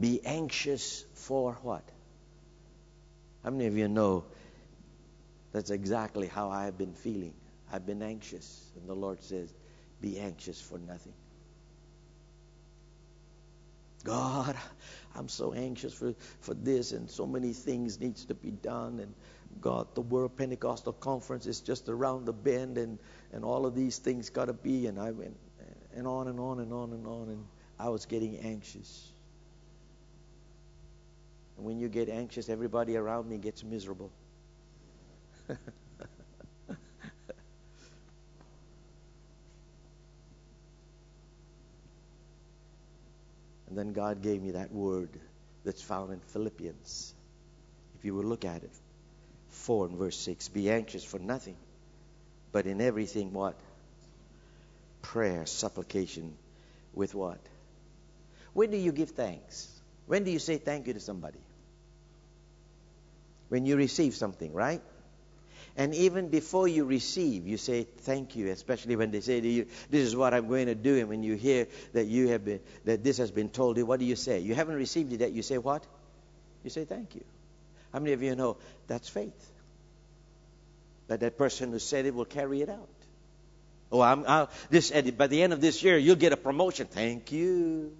Be 0.00 0.20
anxious 0.26 1.04
for 1.14 1.52
what? 1.62 1.84
How 3.44 3.50
many 3.50 3.66
of 3.66 3.76
you 3.76 3.86
know 3.86 4.24
that's 5.56 5.70
exactly 5.70 6.26
how 6.26 6.50
I 6.50 6.66
have 6.66 6.76
been 6.76 6.92
feeling. 6.92 7.32
I've 7.72 7.86
been 7.86 8.02
anxious. 8.02 8.70
And 8.76 8.86
the 8.86 8.94
Lord 8.94 9.22
says, 9.22 9.54
Be 10.02 10.18
anxious 10.18 10.60
for 10.60 10.78
nothing. 10.78 11.14
God, 14.04 14.54
I'm 15.14 15.30
so 15.30 15.54
anxious 15.54 15.94
for, 15.94 16.14
for 16.40 16.52
this, 16.52 16.92
and 16.92 17.10
so 17.10 17.26
many 17.26 17.54
things 17.54 17.98
needs 17.98 18.26
to 18.26 18.34
be 18.34 18.50
done. 18.50 19.00
And 19.00 19.14
God, 19.62 19.94
the 19.94 20.02
World 20.02 20.36
Pentecostal 20.36 20.92
Conference 20.92 21.46
is 21.46 21.62
just 21.62 21.88
around 21.88 22.26
the 22.26 22.34
bend, 22.34 22.76
and, 22.76 22.98
and 23.32 23.42
all 23.42 23.64
of 23.64 23.74
these 23.74 23.96
things 23.96 24.28
got 24.28 24.44
to 24.44 24.52
be. 24.52 24.86
And 24.86 25.00
I 25.00 25.12
went 25.12 25.38
and 25.94 26.06
on 26.06 26.28
and 26.28 26.38
on 26.38 26.60
and 26.60 26.70
on 26.70 26.92
and 26.92 27.06
on, 27.06 27.28
and 27.30 27.46
I 27.78 27.88
was 27.88 28.04
getting 28.04 28.36
anxious. 28.40 29.08
And 31.56 31.64
when 31.64 31.78
you 31.78 31.88
get 31.88 32.10
anxious, 32.10 32.50
everybody 32.50 32.98
around 32.98 33.26
me 33.26 33.38
gets 33.38 33.64
miserable. 33.64 34.12
and 35.48 35.58
then 43.70 43.92
God 43.92 44.22
gave 44.22 44.42
me 44.42 44.52
that 44.52 44.72
word 44.72 45.10
that's 45.64 45.82
found 45.82 46.12
in 46.12 46.20
Philippians. 46.20 47.14
If 47.98 48.04
you 48.04 48.14
will 48.14 48.24
look 48.24 48.44
at 48.44 48.62
it, 48.62 48.72
4 49.50 49.86
and 49.86 49.96
verse 49.96 50.16
6 50.16 50.48
Be 50.48 50.70
anxious 50.70 51.04
for 51.04 51.18
nothing, 51.18 51.56
but 52.52 52.66
in 52.66 52.80
everything, 52.80 53.32
what? 53.32 53.56
Prayer, 55.02 55.46
supplication, 55.46 56.36
with 56.94 57.14
what? 57.14 57.38
When 58.52 58.70
do 58.70 58.76
you 58.76 58.92
give 58.92 59.10
thanks? 59.10 59.68
When 60.06 60.24
do 60.24 60.30
you 60.30 60.38
say 60.38 60.56
thank 60.56 60.86
you 60.86 60.94
to 60.94 61.00
somebody? 61.00 61.38
When 63.48 63.66
you 63.66 63.76
receive 63.76 64.14
something, 64.14 64.52
right? 64.52 64.80
And 65.76 65.94
even 65.94 66.28
before 66.28 66.66
you 66.66 66.84
receive, 66.84 67.46
you 67.46 67.58
say 67.58 67.84
thank 67.84 68.34
you, 68.34 68.48
especially 68.48 68.96
when 68.96 69.10
they 69.10 69.20
say 69.20 69.40
to 69.40 69.48
you, 69.48 69.66
This 69.90 70.06
is 70.06 70.16
what 70.16 70.32
I'm 70.32 70.48
going 70.48 70.66
to 70.66 70.74
do. 70.74 70.98
And 70.98 71.08
when 71.08 71.22
you 71.22 71.34
hear 71.34 71.68
that 71.92 72.06
you 72.06 72.28
have 72.28 72.44
been 72.44 72.60
that 72.84 73.04
this 73.04 73.18
has 73.18 73.30
been 73.30 73.50
told 73.50 73.76
you, 73.76 73.84
what 73.84 74.00
do 74.00 74.06
you 74.06 74.16
say? 74.16 74.40
You 74.40 74.54
haven't 74.54 74.76
received 74.76 75.12
it 75.12 75.20
yet, 75.20 75.32
you 75.32 75.42
say 75.42 75.58
what? 75.58 75.84
You 76.64 76.70
say 76.70 76.86
thank 76.86 77.14
you. 77.14 77.24
How 77.92 77.98
many 77.98 78.12
of 78.14 78.22
you 78.22 78.34
know 78.34 78.56
that's 78.86 79.08
faith? 79.08 79.52
That 81.08 81.20
that 81.20 81.36
person 81.36 81.70
who 81.70 81.78
said 81.78 82.06
it 82.06 82.14
will 82.14 82.24
carry 82.24 82.62
it 82.62 82.70
out. 82.70 82.88
Oh, 83.92 84.00
I'm 84.00 84.24
I'll, 84.26 84.50
this 84.70 84.90
by 84.90 85.26
the 85.26 85.42
end 85.42 85.52
of 85.52 85.60
this 85.60 85.82
year 85.82 85.98
you'll 85.98 86.16
get 86.16 86.32
a 86.32 86.38
promotion. 86.38 86.86
Thank 86.86 87.32
you 87.32 87.92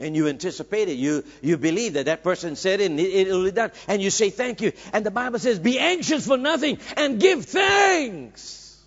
and 0.00 0.14
you 0.16 0.28
anticipate 0.28 0.88
it. 0.88 0.96
You, 0.96 1.24
you 1.42 1.56
believe 1.56 1.94
that 1.94 2.06
that 2.06 2.22
person 2.22 2.56
said 2.56 2.80
it 2.80 2.90
and 2.90 3.00
it, 3.00 3.28
will 3.28 3.44
be 3.44 3.50
done. 3.50 3.72
And 3.86 4.00
you 4.00 4.10
say 4.10 4.30
thank 4.30 4.60
you. 4.60 4.72
And 4.92 5.04
the 5.04 5.10
Bible 5.10 5.38
says, 5.38 5.58
be 5.58 5.78
anxious 5.78 6.26
for 6.26 6.36
nothing 6.36 6.78
and 6.96 7.20
give 7.20 7.44
thanks. 7.44 8.80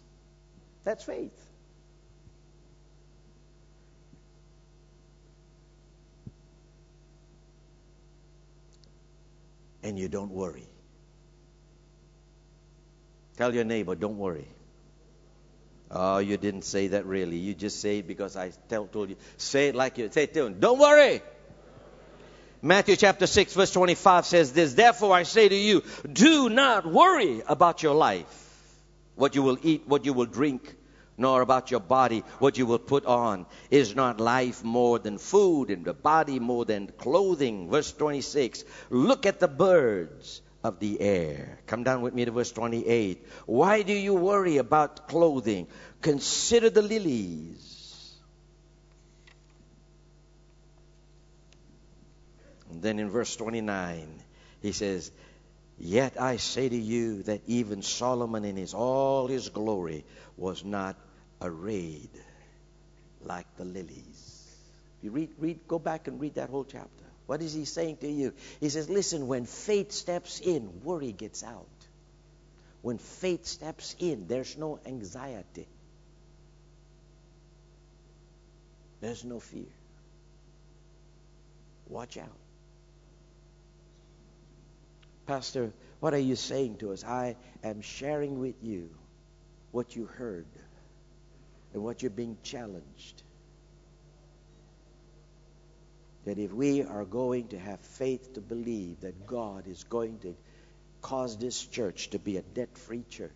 That's 0.84 1.04
faith. 1.04 1.38
And 9.84 9.98
you 9.98 10.08
don't 10.08 10.32
worry. 10.32 10.68
Tell 13.38 13.54
your 13.54 13.64
neighbor, 13.64 13.96
don't 13.96 14.18
worry. 14.18 14.48
Oh, 15.94 16.20
you 16.20 16.38
didn't 16.38 16.64
say 16.64 16.88
that 16.88 17.06
really. 17.06 17.38
You 17.38 17.54
just 17.54 17.82
say 17.82 18.00
it 18.00 18.08
because 18.08 18.38
I 18.38 18.52
tell, 18.70 18.88
told 18.88 19.10
you. 19.10 19.18
Say 19.38 19.68
it 19.68 19.76
like 19.76 19.98
you 19.98 20.10
say 20.12 20.24
it 20.24 20.34
to. 20.36 20.50
Don't 20.50 20.80
worry. 20.80 21.22
Matthew 22.62 22.96
chapter 22.96 23.28
6 23.28 23.56
verse 23.56 23.72
25 23.72 24.26
says 24.26 24.54
this, 24.54 24.74
Therefore 24.74 25.14
I 25.14 25.24
say 25.24 25.50
to 25.50 25.56
you, 25.56 25.84
do 26.12 26.48
not 26.50 26.86
worry 26.86 27.42
about 27.48 27.82
your 27.82 27.96
life, 27.96 28.76
what 29.16 29.36
you 29.36 29.42
will 29.42 29.58
eat, 29.64 29.84
what 29.88 30.06
you 30.06 30.14
will 30.14 30.28
drink, 30.28 30.76
nor 31.18 31.42
about 31.42 31.72
your 31.72 31.80
body, 31.80 32.24
what 32.40 32.60
you 32.60 32.68
will 32.68 32.80
put 32.80 33.06
on. 33.06 33.48
Is 33.72 33.96
not 33.96 34.20
life 34.20 34.64
more 34.64 35.00
than 35.00 35.18
food 35.18 35.72
and 35.72 35.84
the 35.84 35.94
body 35.94 36.40
more 36.40 36.64
than 36.64 36.88
clothing? 36.88 37.70
Verse 37.70 37.92
26, 37.92 38.64
Look 38.92 39.26
at 39.26 39.40
the 39.40 39.48
birds 39.48 40.42
of 40.64 40.80
the 40.80 41.02
air. 41.02 41.60
Come 41.68 41.84
down 41.84 42.02
with 42.02 42.14
me 42.14 42.26
to 42.26 42.32
verse 42.32 42.52
28. 42.52 43.26
Why 43.46 43.82
do 43.82 43.94
you 43.94 44.14
worry 44.14 44.58
about 44.58 45.08
clothing? 45.08 45.68
Consider 46.02 46.70
the 46.70 46.82
lilies. 46.82 48.16
And 52.70 52.82
then 52.82 53.00
in 53.00 53.10
verse 53.10 53.36
29, 53.36 54.08
He 54.62 54.72
says, 54.72 55.12
Yet 55.78 56.22
I 56.22 56.38
say 56.38 56.70
to 56.70 56.78
you 56.78 57.24
that 57.24 57.42
even 57.48 57.82
Solomon 57.82 58.46
in 58.46 58.56
his 58.56 58.74
all 58.76 59.28
his 59.28 59.50
glory 59.50 60.06
was 60.38 60.64
not 60.64 60.96
arrayed 61.42 62.12
like 63.24 63.48
the 63.58 63.66
lilies. 63.66 64.48
You 65.02 65.10
read, 65.12 65.30
read, 65.40 65.60
go 65.68 65.80
back 65.80 66.08
and 66.08 66.22
read 66.22 66.36
that 66.36 66.50
whole 66.50 66.64
chapter. 66.64 67.11
What 67.32 67.42
is 67.42 67.54
he 67.54 67.64
saying 67.64 67.96
to 68.02 68.12
you? 68.12 68.34
He 68.60 68.68
says, 68.68 68.90
listen, 68.90 69.26
when 69.26 69.46
faith 69.46 69.94
steps 69.94 70.42
in, 70.42 70.82
worry 70.84 71.14
gets 71.14 71.46
out. 71.46 71.66
When 72.82 72.98
faith 72.98 73.46
steps 73.46 73.96
in, 74.00 74.28
there's 74.28 74.58
no 74.58 74.82
anxiety. 74.86 75.70
There's 79.00 79.24
no 79.24 79.40
fear. 79.40 79.72
Watch 81.88 82.18
out. 82.18 82.38
Pastor, 85.26 85.72
what 86.02 86.14
are 86.14 86.18
you 86.20 86.36
saying 86.36 86.80
to 86.80 86.92
us? 86.92 87.06
I 87.06 87.38
am 87.64 87.80
sharing 87.80 88.42
with 88.42 88.62
you 88.62 88.90
what 89.72 89.96
you 89.96 90.06
heard 90.06 90.48
and 91.74 91.82
what 91.82 92.04
you're 92.04 92.10
being 92.10 92.36
challenged. 92.44 93.24
That 96.26 96.38
if 96.38 96.54
we 96.54 96.84
are 96.84 97.06
going 97.06 97.48
to 97.50 97.60
have 97.60 97.80
faith 97.80 98.34
to 98.36 98.42
believe 98.42 99.02
that 99.02 99.26
God 99.26 99.68
is 99.68 99.84
going 99.86 100.20
to 100.20 100.36
cause 101.02 101.38
this 101.38 101.66
church 101.66 102.12
to 102.12 102.20
be 102.20 102.38
a 102.38 102.42
debt 102.42 102.78
free 102.78 103.04
church, 103.10 103.32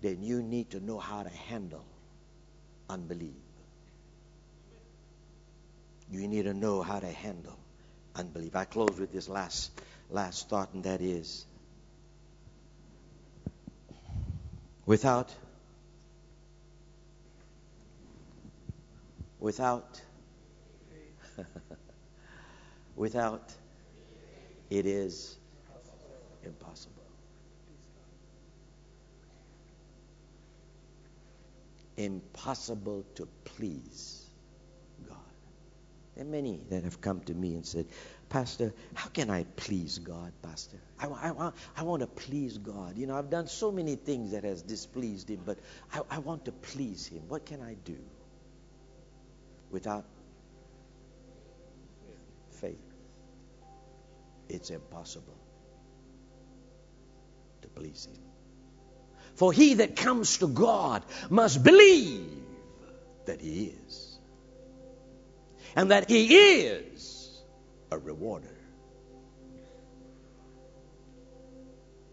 then 0.00 0.22
you 0.22 0.42
need 0.42 0.70
to 0.70 0.80
know 0.80 0.98
how 0.98 1.22
to 1.22 1.28
handle 1.28 1.84
unbelief. 2.88 3.34
You 6.10 6.26
need 6.26 6.44
to 6.44 6.54
know 6.54 6.82
how 6.82 6.98
to 6.98 7.06
handle 7.06 7.58
unbelief. 8.16 8.56
I 8.56 8.64
close 8.64 8.98
with 8.98 9.12
this 9.12 9.28
last 9.28 9.70
last 10.10 10.48
thought, 10.48 10.74
and 10.74 10.84
that 10.84 11.00
is 11.00 11.46
without 14.86 15.32
without 19.38 20.00
without 23.00 23.50
it 24.68 24.84
is 24.84 25.38
impossible. 26.44 27.02
Impossible 31.96 33.06
to 33.14 33.26
please 33.44 34.26
God. 35.08 35.16
There 36.14 36.26
are 36.26 36.28
many 36.28 36.60
that 36.68 36.84
have 36.84 37.00
come 37.00 37.20
to 37.20 37.32
me 37.32 37.54
and 37.54 37.64
said, 37.64 37.86
Pastor, 38.28 38.74
how 38.92 39.08
can 39.08 39.30
I 39.30 39.44
please 39.56 39.98
God, 39.98 40.32
Pastor? 40.42 40.76
I, 41.00 41.06
I, 41.06 41.52
I 41.78 41.82
want 41.82 42.00
to 42.00 42.06
please 42.06 42.58
God. 42.58 42.98
You 42.98 43.06
know, 43.06 43.16
I've 43.16 43.30
done 43.30 43.46
so 43.46 43.72
many 43.72 43.96
things 43.96 44.32
that 44.32 44.44
has 44.44 44.60
displeased 44.60 45.30
Him, 45.30 45.40
but 45.46 45.58
I, 45.90 46.02
I 46.10 46.18
want 46.18 46.44
to 46.44 46.52
please 46.52 47.06
Him. 47.06 47.22
What 47.28 47.46
can 47.46 47.62
I 47.62 47.76
do? 47.82 47.96
Without 49.70 50.04
faith, 52.50 52.89
it's 54.50 54.70
impossible 54.70 55.38
to 57.62 57.68
please 57.68 58.08
Him. 58.10 58.22
For 59.34 59.52
he 59.52 59.74
that 59.74 59.96
comes 59.96 60.38
to 60.38 60.48
God 60.48 61.04
must 61.30 61.62
believe 61.62 62.26
that 63.26 63.40
He 63.40 63.74
is, 63.86 64.18
and 65.76 65.90
that 65.90 66.08
He 66.08 66.34
is 66.36 67.40
a 67.90 67.98
rewarder. 67.98 68.56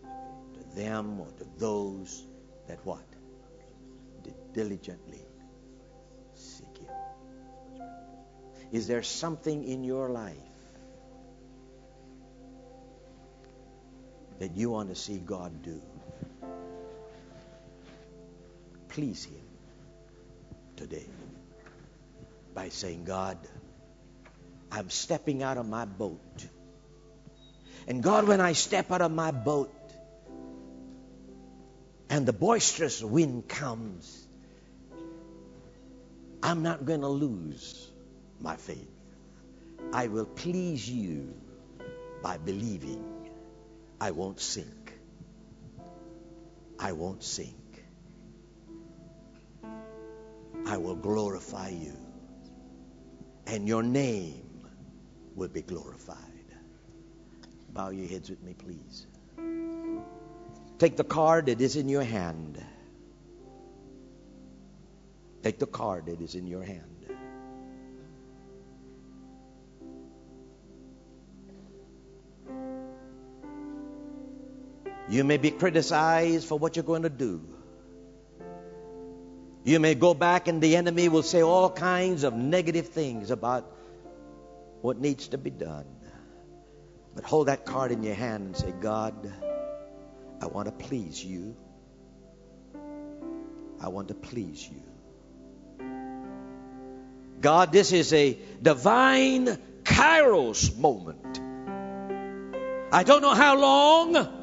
To 0.03 0.75
them 0.75 1.19
or 1.19 1.27
to 1.37 1.45
those 1.57 2.25
that 2.67 2.85
what? 2.85 3.05
Did 4.23 4.35
diligently 4.53 5.25
seek 6.33 6.77
Him. 6.77 7.91
Is 8.71 8.87
there 8.87 9.03
something 9.03 9.63
in 9.63 9.83
your 9.83 10.09
life 10.09 10.46
that 14.39 14.55
you 14.55 14.69
want 14.71 14.89
to 14.89 14.95
see 14.95 15.17
God 15.17 15.63
do? 15.63 15.81
Please 18.89 19.25
Him 19.25 19.41
today 20.75 21.05
by 22.53 22.69
saying, 22.69 23.03
God, 23.03 23.37
I'm 24.71 24.89
stepping 24.89 25.43
out 25.43 25.57
of 25.57 25.67
my 25.67 25.85
boat. 25.85 26.45
And 27.87 28.03
God, 28.03 28.27
when 28.27 28.41
I 28.41 28.53
step 28.53 28.91
out 28.91 29.01
of 29.01 29.11
my 29.11 29.31
boat 29.31 29.73
and 32.09 32.25
the 32.25 32.33
boisterous 32.33 33.03
wind 33.03 33.47
comes, 33.47 34.27
I'm 36.43 36.63
not 36.63 36.85
going 36.85 37.01
to 37.01 37.07
lose 37.07 37.89
my 38.39 38.55
faith. 38.55 38.89
I 39.93 40.07
will 40.07 40.25
please 40.25 40.89
you 40.89 41.33
by 42.21 42.37
believing 42.37 43.16
I 43.99 44.11
won't 44.11 44.39
sink. 44.39 44.93
I 46.79 46.91
won't 46.91 47.23
sink. 47.23 47.55
I 50.67 50.77
will 50.77 50.95
glorify 50.95 51.69
you. 51.69 51.93
And 53.47 53.67
your 53.67 53.81
name 53.81 54.67
will 55.35 55.47
be 55.47 55.61
glorified. 55.61 56.17
Bow 57.73 57.89
your 57.89 58.07
heads 58.07 58.29
with 58.29 58.43
me, 58.43 58.53
please. 58.53 59.07
Take 60.77 60.97
the 60.97 61.03
card 61.03 61.47
that 61.47 61.61
is 61.61 61.75
in 61.75 61.89
your 61.89 62.03
hand. 62.03 62.63
Take 65.41 65.59
the 65.59 65.67
card 65.67 66.07
that 66.07 66.21
is 66.21 66.35
in 66.35 66.45
your 66.45 66.63
hand. 66.63 67.16
You 75.09 75.23
may 75.23 75.37
be 75.37 75.51
criticized 75.51 76.47
for 76.47 76.59
what 76.59 76.75
you're 76.75 76.83
going 76.83 77.03
to 77.03 77.09
do. 77.09 77.41
You 79.63 79.79
may 79.79 79.95
go 79.95 80.13
back 80.13 80.47
and 80.47 80.61
the 80.61 80.75
enemy 80.75 81.09
will 81.09 81.23
say 81.23 81.41
all 81.41 81.69
kinds 81.69 82.23
of 82.23 82.33
negative 82.33 82.87
things 82.87 83.31
about 83.31 83.69
what 84.81 84.99
needs 84.99 85.29
to 85.29 85.37
be 85.37 85.49
done. 85.49 85.85
But 87.15 87.23
hold 87.23 87.47
that 87.47 87.65
card 87.65 87.91
in 87.91 88.03
your 88.03 88.15
hand 88.15 88.45
and 88.45 88.55
say, 88.55 88.71
God, 88.79 89.31
I 90.41 90.45
want 90.47 90.67
to 90.67 90.71
please 90.71 91.23
you. 91.23 91.55
I 93.81 93.87
want 93.89 94.09
to 94.09 94.13
please 94.13 94.69
you. 94.69 94.81
God, 97.41 97.71
this 97.71 97.91
is 97.91 98.13
a 98.13 98.37
divine 98.61 99.57
kairos 99.83 100.77
moment. 100.77 101.39
I 102.91 103.03
don't 103.03 103.21
know 103.21 103.33
how 103.33 103.59
long 103.59 104.36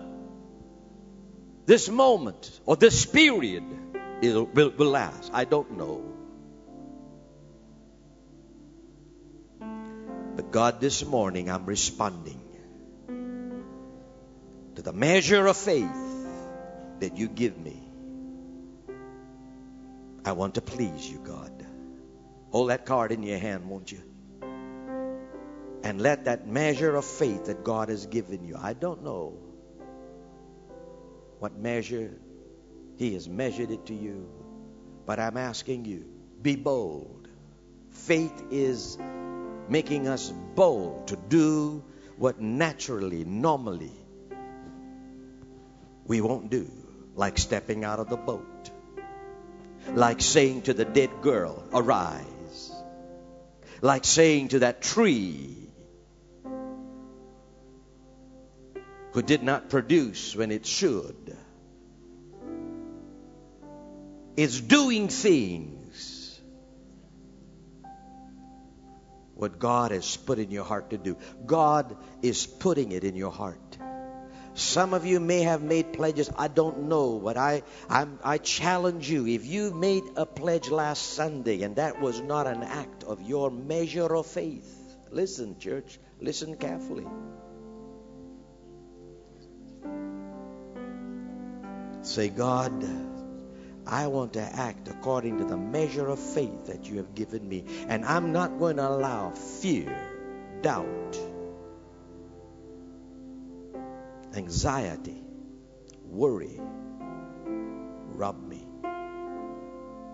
this 1.67 1.89
moment 1.89 2.61
or 2.67 2.77
this 2.77 3.07
period 3.07 3.65
will, 4.23 4.45
will 4.71 4.91
last. 4.91 5.31
I 5.33 5.45
don't 5.45 5.79
know. 5.79 6.03
But 10.37 10.51
God, 10.51 10.81
this 10.81 11.05
morning 11.05 11.51
I'm 11.51 11.65
responding 11.65 12.41
to 14.75 14.83
the 14.83 14.93
measure 14.93 15.47
of 15.47 15.57
faith 15.57 16.29
that 17.01 17.17
you 17.17 17.29
give 17.29 17.57
me. 17.57 17.81
I 20.25 20.33
want 20.33 20.55
to 20.55 20.61
please 20.61 21.09
you, 21.09 21.19
God. 21.19 21.67
Hold 22.51 22.71
that 22.71 22.87
card 22.87 23.13
in 23.13 23.23
your 23.23 23.39
hand, 23.39 23.69
won't 23.69 23.93
you? 23.93 24.03
And 25.83 26.01
let 26.01 26.25
that 26.25 26.47
measure 26.47 26.95
of 26.97 27.05
faith 27.05 27.47
that 27.47 27.63
God 27.63 27.91
has 27.91 28.07
given 28.07 28.45
you, 28.45 28.57
I 28.61 28.73
don't 28.73 29.03
know 29.03 29.54
what 31.39 31.57
measure 31.59 32.11
He 32.97 33.15
has 33.15 33.29
measured 33.29 33.71
it 33.71 33.87
to 33.87 33.95
you, 33.95 34.29
but 35.07 35.19
I'm 35.19 35.37
asking 35.37 35.85
you, 35.85 36.05
be 36.41 36.57
bold. 36.57 37.29
Faith 37.91 38.45
is 38.51 38.99
making 39.69 40.09
us 40.09 40.33
bold 40.55 41.09
to 41.09 41.17
do 41.17 41.85
what 42.17 42.41
naturally, 42.41 43.25
normally, 43.25 43.93
we 46.07 46.21
won't 46.21 46.51
do, 46.51 46.71
like 47.15 47.39
stepping 47.39 47.85
out 47.85 47.99
of 47.99 48.09
the 48.09 48.17
boat, 48.17 48.71
like 49.95 50.21
saying 50.21 50.63
to 50.63 50.75
the 50.75 50.85
dead 50.85 51.11
girl, 51.23 51.65
Arise, 51.73 52.73
like 53.81 54.05
saying 54.05 54.49
to 54.49 54.61
that 54.61 54.83
tree 54.83 55.64
who 59.15 59.23
did 59.23 59.45
not 59.45 59.71
produce 59.71 60.35
when 60.35 60.51
it 60.51 60.67
should. 60.67 61.37
It's 64.37 64.61
doing 64.61 65.07
things 65.07 66.41
what 69.37 69.61
God 69.61 69.93
has 69.93 70.17
put 70.17 70.41
in 70.41 70.51
your 70.51 70.65
heart 70.65 70.91
to 70.91 70.99
do. 70.99 71.17
God 71.47 71.97
is 72.23 72.45
putting 72.45 72.91
it 72.91 73.05
in 73.05 73.15
your 73.15 73.31
heart. 73.31 73.79
Some 74.55 74.93
of 74.95 75.07
you 75.07 75.21
may 75.21 75.43
have 75.43 75.63
made 75.63 75.93
pledges. 75.93 76.29
I 76.37 76.49
don't 76.49 76.89
know, 76.89 77.21
but 77.21 77.37
I, 77.37 77.63
I'm, 77.89 78.19
I 78.25 78.39
challenge 78.39 79.09
you. 79.09 79.29
If 79.29 79.47
you 79.47 79.73
made 79.73 80.03
a 80.17 80.27
pledge 80.27 80.71
last 80.71 81.13
Sunday 81.13 81.63
and 81.63 81.77
that 81.77 82.01
was 82.01 82.21
not 82.21 82.49
an 82.49 82.65
act 82.65 83.05
of 83.05 83.23
your 83.23 83.53
measure 83.53 84.13
of 84.13 84.27
faith, 84.27 84.97
listen, 85.13 85.61
church, 85.61 86.01
listen 86.21 86.57
carefully. 86.57 87.07
Say, 92.05 92.29
God, 92.29 92.85
I 93.87 94.07
want 94.09 94.35
to 94.35 94.43
act 94.43 94.89
according 94.89 95.39
to 95.39 95.45
the 95.45 95.57
measure 95.57 96.07
of 96.07 96.19
faith 96.19 96.67
that 96.67 96.85
you 96.85 96.99
have 96.99 97.15
given 97.15 97.49
me. 97.49 97.65
And 97.89 98.05
I'm 98.05 98.33
not 98.33 98.59
going 98.59 98.77
to 98.77 98.89
allow 98.89 99.31
fear, 99.31 100.61
doubt, 100.61 101.19
anxiety, 104.35 105.23
worry 106.05 106.61
rob 108.15 108.41
me 108.49 108.67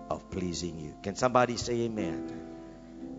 of 0.09 0.29
pleasing 0.31 0.79
you. 0.79 0.95
Can 1.03 1.15
somebody 1.15 1.57
say 1.57 1.81
amen? 1.81 2.37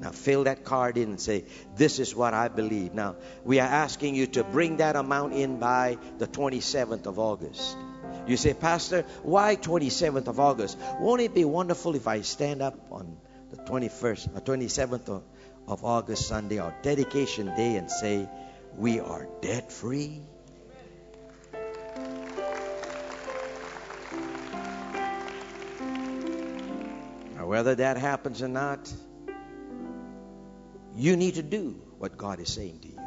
Now 0.01 0.11
fill 0.11 0.45
that 0.45 0.65
card 0.65 0.97
in 0.97 1.11
and 1.11 1.21
say, 1.21 1.45
This 1.77 1.99
is 1.99 2.15
what 2.15 2.35
I 2.35 2.49
believe. 2.49 2.93
Now, 2.93 3.17
we 3.45 3.61
are 3.61 3.69
asking 3.69 4.15
you 4.17 4.27
to 4.29 4.45
bring 4.45 4.79
that 4.79 4.97
amount 4.97 5.35
in 5.35 5.59
by 5.59 5.99
the 6.19 6.27
27th 6.27 7.07
of 7.07 7.19
August. 7.19 7.77
You 8.27 8.37
say, 8.37 8.55
Pastor, 8.55 9.03
why 9.23 9.57
27th 9.57 10.29
of 10.29 10.39
August? 10.39 10.79
Won't 11.01 11.21
it 11.21 11.35
be 11.35 11.45
wonderful 11.45 11.97
if 11.97 12.07
I 12.07 12.21
stand 12.21 12.63
up 12.63 12.79
on 12.93 13.17
the 13.51 13.57
21st, 13.57 14.37
or 14.37 14.41
27th 14.41 15.09
of, 15.09 15.23
of 15.67 15.85
August, 15.85 16.29
Sunday, 16.29 16.59
our 16.59 16.75
dedication 16.83 17.47
day, 17.57 17.77
and 17.77 17.91
say, 17.91 18.29
We 18.77 19.01
are 19.01 19.27
debt 19.41 19.73
free? 19.73 20.23
Now, 27.37 27.47
whether 27.47 27.75
that 27.75 27.97
happens 27.97 28.41
or 28.41 28.49
not, 28.49 28.93
you 30.95 31.17
need 31.17 31.35
to 31.35 31.43
do 31.43 31.81
what 31.99 32.17
God 32.17 32.39
is 32.39 32.53
saying 32.53 32.79
to 32.81 32.89
you. 32.89 32.99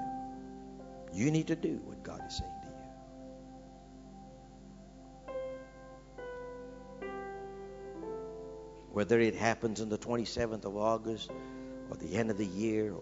You 1.14 1.32
need 1.32 1.48
to 1.48 1.56
do 1.56 1.80
what 1.86 2.04
God 2.04 2.22
is 2.28 2.38
saying 2.38 2.55
Whether 8.96 9.20
it 9.20 9.36
happens 9.36 9.82
on 9.82 9.90
the 9.90 9.98
27th 9.98 10.64
of 10.64 10.78
August 10.78 11.30
or 11.90 11.98
the 11.98 12.16
end 12.16 12.32
of 12.32 12.38
the 12.38 12.46
year, 12.46 12.94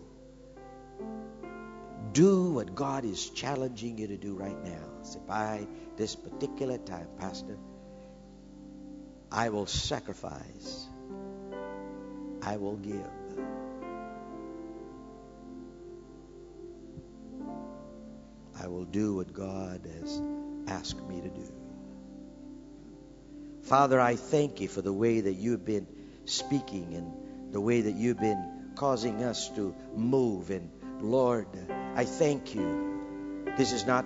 do 2.14 2.50
what 2.50 2.74
God 2.74 3.06
is 3.06 3.30
challenging 3.30 4.00
you 4.00 4.08
to 4.08 4.18
do 4.18 4.34
right 4.34 4.58
now. 4.64 5.04
Say, 5.04 5.20
by 5.28 5.68
this 5.96 6.16
particular 6.16 6.80
time, 6.80 7.10
Pastor, 7.20 7.60
I 9.32 9.50
will 9.50 9.68
sacrifice. 9.68 10.88
I 12.42 12.58
will 12.58 12.78
give. 12.78 13.12
I 18.60 18.68
will 18.68 18.86
do 18.86 19.18
what 19.18 19.32
God 19.32 19.88
has 20.00 20.24
asked 20.68 21.04
me 21.04 21.22
to 21.22 21.30
do. 21.30 21.63
Father, 23.64 24.00
I 24.00 24.18
thank 24.18 24.60
you 24.60 24.68
for 24.68 24.82
the 24.82 24.92
way 24.92 25.22
that 25.22 25.34
you've 25.34 25.64
been 25.64 25.88
speaking 26.26 26.96
and 26.96 27.54
the 27.54 27.62
way 27.62 27.82
that 27.82 27.94
you've 27.94 28.20
been 28.20 28.74
causing 28.76 29.24
us 29.24 29.50
to 29.56 29.74
move. 29.96 30.50
And 30.50 30.70
Lord, 31.00 31.48
I 31.96 32.04
thank 32.04 32.56
you. 32.56 33.46
This 33.58 33.72
is 33.72 33.86
not 33.86 34.06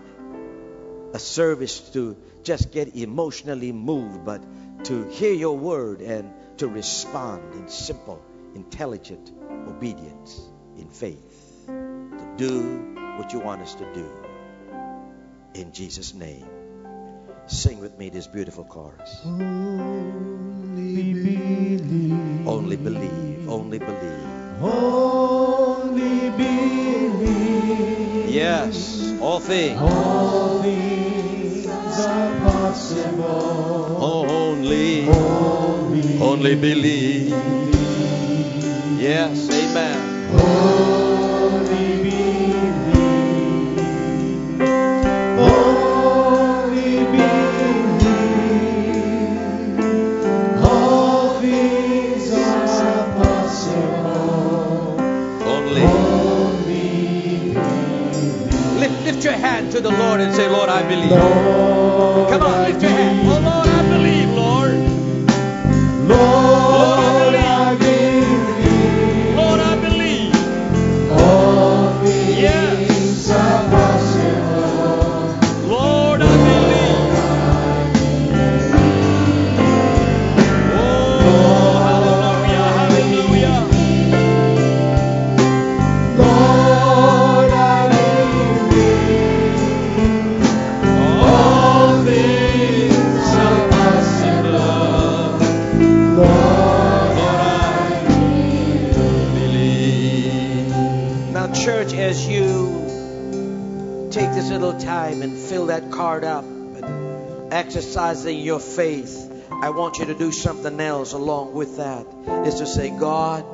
a 1.14 1.20
service 1.20 1.80
to 1.92 2.18
just 2.44 2.72
get 2.72 2.96
emotionally 2.96 3.72
moved, 3.72 4.24
but 4.26 4.44
to 4.86 5.08
hear 5.10 5.34
your 5.34 5.58
word 5.58 6.02
and 6.02 6.32
to 6.58 6.68
respond 6.68 7.54
in 7.56 7.68
simple, 7.68 8.24
intelligent 8.54 9.32
obedience 9.68 10.40
in 10.78 10.90
faith. 10.90 11.66
To 11.68 12.34
do 12.38 12.62
what 13.18 13.34
you 13.34 13.40
want 13.40 13.62
us 13.62 13.74
to 13.76 13.94
do 13.94 14.08
in 15.56 15.72
Jesus' 15.72 16.14
name. 16.14 16.57
Sing 17.48 17.80
with 17.80 17.98
me 17.98 18.10
this 18.10 18.28
beautiful 18.28 18.66
chorus. 18.66 19.22
Only 19.26 21.14
believe. 21.14 22.46
Only 22.46 22.76
believe, 22.76 23.50
only 23.50 23.80
believe. 23.80 24.62
Only 24.62 26.30
believe. 26.32 28.30
Yes, 28.30 29.16
all 29.22 29.40
things. 29.40 29.80
All 29.80 30.62
things 30.62 31.68
are 31.68 32.40
possible. 32.42 33.98
Only, 34.04 35.08
Only 35.08 36.22
only 36.22 36.56
believe. 36.56 37.30
Yes, 39.00 39.50
amen. 39.50 40.34
Only 40.34 40.97
to 59.78 59.84
the 59.84 59.92
Lord 59.92 60.22
and 60.22 60.34
say, 60.34 60.48
Lord, 60.48 60.70
I 60.70 60.82
believe. 60.88 61.12
Lord, 61.12 62.32
Come 62.32 62.42
on, 62.42 62.64
lift 62.64 62.82
your 62.82 62.97
that 105.80 105.92
card 105.92 106.24
up 106.24 106.44
and 106.44 107.54
exercising 107.54 108.40
your 108.40 108.60
faith, 108.60 109.32
I 109.52 109.70
want 109.70 110.00
you 110.00 110.06
to 110.06 110.16
do 110.16 110.32
something 110.32 110.80
else 110.80 111.14
along 111.14 111.54
with 111.54 111.78
that. 111.78 112.08
Is 112.48 112.56
to 112.56 112.66
say, 112.66 112.90
God, 112.90 113.46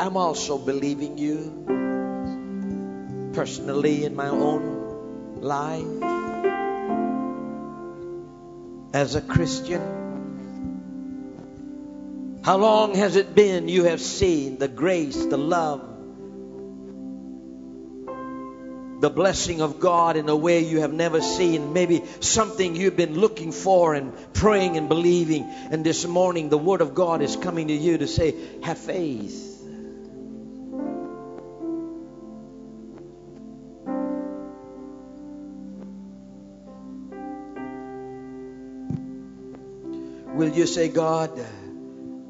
I'm 0.00 0.16
also 0.16 0.58
believing 0.58 1.16
you 1.16 1.62
personally 3.34 4.04
in 4.04 4.16
my 4.16 4.26
own 4.26 5.40
life 5.40 6.02
as 8.92 9.14
a 9.14 9.20
Christian. 9.20 10.02
How 12.42 12.56
long 12.56 12.96
has 12.96 13.14
it 13.14 13.36
been 13.36 13.68
you 13.68 13.84
have 13.84 14.00
seen 14.00 14.58
the 14.58 14.66
grace, 14.66 15.24
the 15.24 15.38
love, 15.38 15.93
the 19.04 19.10
blessing 19.10 19.60
of 19.60 19.80
God 19.80 20.16
in 20.16 20.30
a 20.30 20.34
way 20.34 20.60
you 20.60 20.80
have 20.80 20.94
never 20.94 21.20
seen. 21.20 21.74
Maybe 21.74 22.02
something 22.20 22.74
you've 22.74 22.96
been 22.96 23.18
looking 23.18 23.52
for 23.52 23.92
and 23.92 24.14
praying 24.32 24.78
and 24.78 24.88
believing. 24.88 25.44
And 25.70 25.84
this 25.84 26.06
morning, 26.06 26.48
the 26.48 26.56
Word 26.56 26.80
of 26.80 26.94
God 26.94 27.20
is 27.20 27.36
coming 27.36 27.68
to 27.68 27.74
you 27.74 27.98
to 27.98 28.06
say, 28.06 28.34
Have 28.62 28.78
faith. 28.78 29.60
Will 40.32 40.48
you 40.48 40.66
say, 40.66 40.88
God, 40.88 41.38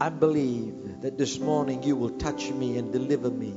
I 0.00 0.08
believe 0.08 1.02
that 1.02 1.16
this 1.16 1.38
morning 1.38 1.84
you 1.84 1.94
will 1.94 2.18
touch 2.18 2.50
me 2.50 2.78
and 2.78 2.92
deliver 2.92 3.30
me. 3.30 3.54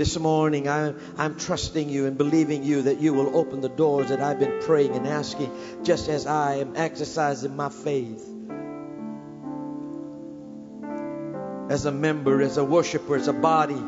This 0.00 0.18
morning, 0.18 0.66
I'm, 0.66 0.98
I'm 1.18 1.36
trusting 1.36 1.90
you 1.90 2.06
and 2.06 2.16
believing 2.16 2.64
you 2.64 2.80
that 2.84 3.00
you 3.00 3.12
will 3.12 3.36
open 3.36 3.60
the 3.60 3.68
doors 3.68 4.08
that 4.08 4.18
I've 4.18 4.38
been 4.40 4.62
praying 4.62 4.92
and 4.92 5.06
asking, 5.06 5.52
just 5.82 6.08
as 6.08 6.26
I 6.26 6.54
am 6.54 6.74
exercising 6.74 7.54
my 7.54 7.68
faith. 7.68 8.26
as 11.68 11.84
a 11.84 11.92
member, 11.92 12.40
as 12.40 12.56
a 12.56 12.64
worshiper, 12.64 13.14
as 13.14 13.28
a 13.28 13.34
body 13.34 13.80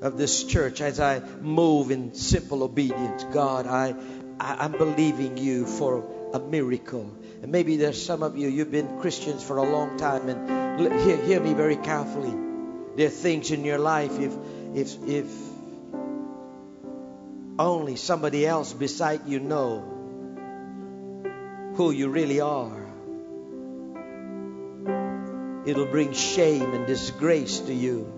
of 0.00 0.16
this 0.16 0.44
church, 0.44 0.80
as 0.80 0.98
I 0.98 1.20
move 1.42 1.90
in 1.90 2.14
simple 2.14 2.62
obedience, 2.62 3.24
God, 3.24 3.66
I, 3.66 3.94
I, 4.40 4.64
am 4.64 4.72
believing 4.72 5.36
you 5.36 5.66
for 5.66 6.30
a 6.32 6.40
miracle. 6.40 7.14
And 7.42 7.52
maybe 7.52 7.76
there's 7.76 8.02
some 8.02 8.22
of 8.22 8.38
you, 8.38 8.48
you've 8.48 8.72
been 8.72 9.00
Christians 9.00 9.44
for 9.44 9.58
a 9.58 9.70
long 9.70 9.98
time, 9.98 10.30
and 10.30 10.80
hear, 11.02 11.18
hear 11.18 11.40
me 11.40 11.52
very 11.52 11.76
carefully. 11.76 12.53
There 12.96 13.08
are 13.08 13.10
things 13.10 13.50
in 13.50 13.64
your 13.64 13.78
life, 13.78 14.12
if, 14.20 14.32
if, 14.74 15.08
if 15.08 15.26
only 17.58 17.96
somebody 17.96 18.46
else 18.46 18.72
beside 18.72 19.26
you 19.26 19.40
know 19.40 19.80
who 21.74 21.90
you 21.90 22.08
really 22.08 22.40
are, 22.40 22.86
it'll 25.66 25.86
bring 25.86 26.12
shame 26.12 26.72
and 26.72 26.86
disgrace 26.86 27.58
to 27.60 27.74
you. 27.74 28.13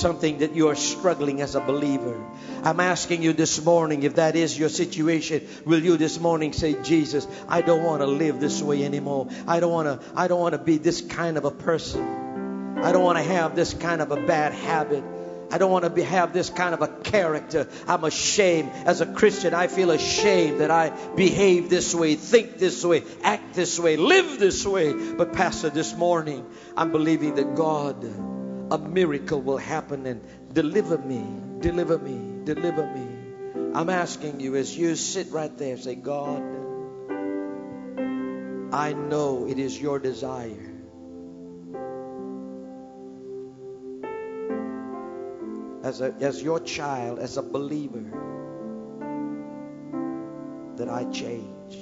Something 0.00 0.38
that 0.38 0.54
you 0.54 0.68
are 0.68 0.74
struggling 0.74 1.40
as 1.42 1.54
a 1.54 1.60
believer. 1.60 2.18
I'm 2.64 2.80
asking 2.80 3.22
you 3.22 3.32
this 3.32 3.62
morning, 3.64 4.02
if 4.02 4.16
that 4.16 4.34
is 4.34 4.58
your 4.58 4.68
situation, 4.68 5.46
will 5.64 5.82
you 5.82 5.96
this 5.96 6.18
morning 6.18 6.52
say, 6.52 6.80
Jesus, 6.82 7.26
I 7.48 7.60
don't 7.60 7.84
want 7.84 8.00
to 8.00 8.06
live 8.06 8.40
this 8.40 8.62
way 8.62 8.84
anymore. 8.84 9.28
I 9.46 9.60
don't 9.60 9.72
want 9.72 9.88
to, 9.88 10.08
I 10.16 10.28
don't 10.28 10.40
want 10.40 10.54
to 10.54 10.58
be 10.58 10.78
this 10.78 11.00
kind 11.00 11.36
of 11.36 11.44
a 11.44 11.50
person. 11.50 12.78
I 12.78 12.92
don't 12.92 13.04
want 13.04 13.18
to 13.18 13.24
have 13.24 13.54
this 13.54 13.74
kind 13.74 14.00
of 14.00 14.10
a 14.10 14.16
bad 14.16 14.52
habit. 14.52 15.04
I 15.52 15.58
don't 15.58 15.70
want 15.70 15.84
to 15.84 15.90
be, 15.90 16.02
have 16.02 16.32
this 16.32 16.48
kind 16.48 16.74
of 16.74 16.80
a 16.80 16.88
character. 16.88 17.68
I'm 17.88 18.04
ashamed. 18.04 18.70
As 18.86 19.00
a 19.00 19.06
Christian, 19.06 19.52
I 19.52 19.66
feel 19.66 19.90
ashamed 19.90 20.60
that 20.60 20.70
I 20.70 20.90
behave 21.14 21.68
this 21.68 21.94
way, 21.94 22.14
think 22.14 22.58
this 22.58 22.84
way, 22.84 23.02
act 23.22 23.54
this 23.54 23.78
way, 23.78 23.96
live 23.96 24.38
this 24.38 24.64
way. 24.64 24.92
But, 24.92 25.32
Pastor, 25.32 25.68
this 25.68 25.94
morning, 25.94 26.46
I'm 26.76 26.92
believing 26.92 27.34
that 27.34 27.56
God 27.56 28.00
a 28.70 28.78
miracle 28.78 29.40
will 29.40 29.58
happen 29.58 30.06
and 30.06 30.22
deliver 30.52 30.96
me, 30.98 31.24
deliver 31.60 31.98
me, 31.98 32.44
deliver 32.44 32.86
me. 32.86 33.72
I'm 33.74 33.90
asking 33.90 34.40
you 34.40 34.56
as 34.56 34.76
you 34.76 34.94
sit 34.94 35.30
right 35.30 35.56
there, 35.58 35.76
say, 35.76 35.96
God, 35.96 36.42
I 38.72 38.92
know 38.92 39.46
it 39.48 39.58
is 39.58 39.80
your 39.80 39.98
desire. 39.98 40.66
As, 45.82 46.00
a, 46.00 46.14
as 46.20 46.40
your 46.42 46.60
child, 46.60 47.18
as 47.18 47.36
a 47.36 47.42
believer, 47.42 48.04
that 50.76 50.88
I 50.88 51.04
change, 51.10 51.76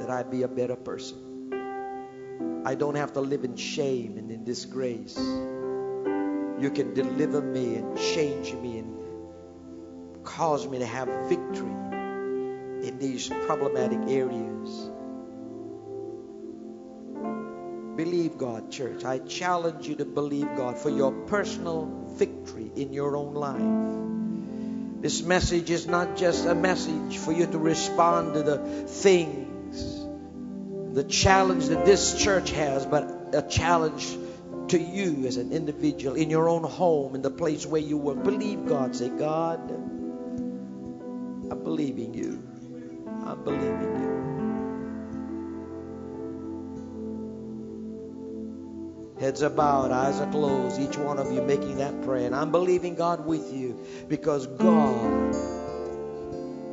that 0.00 0.10
I 0.10 0.24
be 0.24 0.42
a 0.42 0.48
better 0.48 0.76
person. 0.76 1.31
I 2.64 2.74
don't 2.74 2.94
have 2.94 3.14
to 3.14 3.20
live 3.20 3.44
in 3.44 3.56
shame 3.56 4.18
and 4.18 4.30
in 4.30 4.44
disgrace. 4.44 5.16
You 5.16 6.70
can 6.72 6.94
deliver 6.94 7.40
me 7.40 7.74
and 7.74 7.98
change 7.98 8.52
me 8.54 8.78
and 8.78 10.24
cause 10.24 10.68
me 10.68 10.78
to 10.78 10.86
have 10.86 11.08
victory 11.28 11.70
in 12.86 12.98
these 13.00 13.28
problematic 13.28 13.98
areas. 14.08 14.90
Believe 17.96 18.38
God, 18.38 18.70
church. 18.70 19.04
I 19.04 19.18
challenge 19.18 19.86
you 19.86 19.96
to 19.96 20.04
believe 20.04 20.48
God 20.56 20.78
for 20.78 20.88
your 20.88 21.12
personal 21.26 21.86
victory 22.14 22.70
in 22.76 22.92
your 22.92 23.16
own 23.16 23.34
life. 23.34 25.02
This 25.02 25.22
message 25.22 25.68
is 25.68 25.86
not 25.86 26.16
just 26.16 26.46
a 26.46 26.54
message 26.54 27.18
for 27.18 27.32
you 27.32 27.46
to 27.46 27.58
respond 27.58 28.34
to 28.34 28.42
the 28.42 28.58
thing 28.86 29.52
the 30.92 31.04
challenge 31.04 31.66
that 31.68 31.84
this 31.86 32.22
church 32.22 32.50
has, 32.50 32.84
but 32.84 33.34
a 33.34 33.42
challenge 33.42 34.16
to 34.68 34.78
you 34.78 35.26
as 35.26 35.36
an 35.36 35.52
individual 35.52 36.16
in 36.16 36.30
your 36.30 36.48
own 36.48 36.64
home, 36.64 37.14
in 37.14 37.22
the 37.22 37.30
place 37.30 37.66
where 37.66 37.80
you 37.80 37.96
work. 37.96 38.22
Believe 38.22 38.66
God. 38.66 38.94
Say, 38.94 39.08
God, 39.08 39.70
I'm 41.50 41.62
believing 41.62 42.14
you. 42.14 42.42
I'm 43.24 43.42
believing 43.44 44.02
you. 44.02 44.12
Heads 49.20 49.42
are 49.42 49.50
bowed, 49.50 49.92
eyes 49.92 50.18
are 50.20 50.30
closed, 50.32 50.80
each 50.80 50.98
one 50.98 51.18
of 51.18 51.30
you 51.30 51.42
making 51.42 51.76
that 51.76 52.02
prayer. 52.02 52.26
And 52.26 52.34
I'm 52.34 52.50
believing 52.50 52.96
God 52.96 53.24
with 53.24 53.52
you 53.52 53.78
because 54.08 54.48
God 54.48 55.21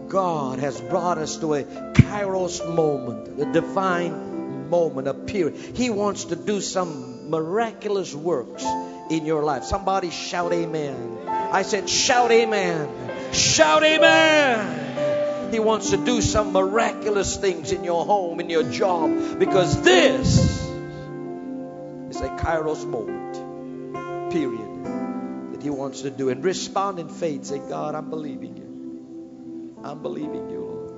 God 0.09 0.59
has 0.59 0.81
brought 0.81 1.17
us 1.19 1.37
to 1.37 1.53
a 1.53 1.63
kairos 1.63 2.75
moment, 2.75 3.39
a 3.39 3.53
divine 3.53 4.69
moment, 4.69 5.07
a 5.07 5.13
period. 5.13 5.55
He 5.77 5.89
wants 5.91 6.25
to 6.25 6.35
do 6.35 6.59
some 6.61 7.29
miraculous 7.29 8.13
works 8.15 8.65
in 9.11 9.25
your 9.25 9.43
life. 9.43 9.63
Somebody 9.63 10.09
shout 10.09 10.51
amen. 10.51 11.19
I 11.27 11.61
said, 11.61 11.87
shout 11.87 12.31
amen. 12.31 13.33
Shout 13.33 13.83
amen. 13.83 15.53
He 15.53 15.59
wants 15.59 15.91
to 15.91 15.97
do 15.97 16.21
some 16.21 16.53
miraculous 16.53 17.37
things 17.37 17.71
in 17.71 17.83
your 17.83 18.05
home, 18.05 18.39
in 18.39 18.49
your 18.49 18.63
job, 18.63 19.37
because 19.39 19.81
this 19.83 20.37
is 22.09 22.21
a 22.21 22.29
kairos 22.29 22.85
moment, 22.85 24.31
period, 24.31 25.53
that 25.53 25.61
He 25.61 25.69
wants 25.69 26.01
to 26.01 26.09
do. 26.09 26.29
And 26.29 26.43
respond 26.43 26.99
in 26.99 27.09
faith. 27.09 27.45
Say, 27.45 27.59
God, 27.59 27.95
I'm 27.95 28.09
believing 28.09 28.57
you. 28.57 28.68
I'm 29.83 30.01
believing 30.01 30.49
you, 30.49 30.59
Lord. 30.59 30.89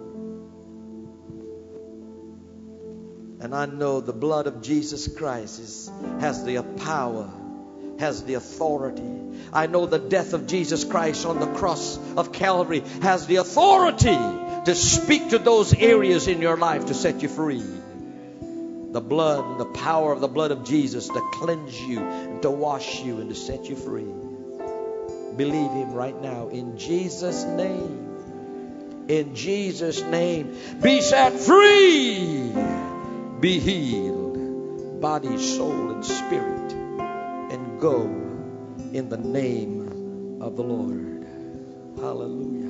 And 3.41 3.55
I 3.55 3.65
know 3.65 4.01
the 4.01 4.13
blood 4.13 4.47
of 4.47 4.61
Jesus 4.61 5.07
Christ 5.07 5.59
is, 5.59 5.91
has 6.19 6.43
the 6.45 6.61
power, 6.61 7.29
has 7.99 8.23
the 8.23 8.36
authority. 8.36 9.39
I 9.51 9.65
know 9.67 9.88
the 9.88 9.97
death 9.97 10.34
of 10.34 10.45
Jesus 10.45 10.84
Christ 10.84 11.25
on 11.25 11.39
the 11.39 11.51
cross 11.53 11.99
of 12.15 12.32
Calvary 12.32 12.84
has 13.01 13.25
the 13.25 13.38
authority 13.38 14.17
to 14.65 14.75
speak 14.75 15.29
to 15.29 15.39
those 15.39 15.73
areas 15.73 16.27
in 16.27 16.41
your 16.41 16.57
life 16.57 16.86
to 16.88 16.93
set 16.93 17.23
you 17.23 17.29
free. 17.29 17.63
The 18.91 19.01
blood 19.01 19.43
and 19.45 19.59
the 19.59 19.79
power 19.79 20.11
of 20.11 20.21
the 20.21 20.27
blood 20.27 20.51
of 20.51 20.63
Jesus 20.63 21.07
to 21.07 21.29
cleanse 21.34 21.82
you 21.82 21.99
and 21.99 22.41
to 22.43 22.51
wash 22.51 23.01
you 23.01 23.21
and 23.21 23.29
to 23.29 23.36
set 23.36 23.65
you 23.69 23.75
free. 23.75 24.11
Believe 25.36 25.71
Him 25.71 25.93
right 25.93 26.19
now 26.21 26.49
in 26.49 26.77
Jesus' 26.77 27.43
name 27.43 28.11
in 29.12 29.36
Jesus' 29.36 30.01
name. 30.01 30.55
Be 30.82 31.01
set 31.01 31.34
free. 31.34 32.49
Be 33.39 33.59
healed, 33.59 35.01
body, 35.01 35.38
soul, 35.38 35.91
and 35.91 36.05
spirit. 36.05 36.72
And 37.51 37.82
go 37.82 38.03
in 38.93 39.09
the 39.09 39.18
name 39.18 40.39
of 40.41 40.55
the 40.55 40.64
Lord. 40.64 41.28
Hallelujah. 41.97 42.61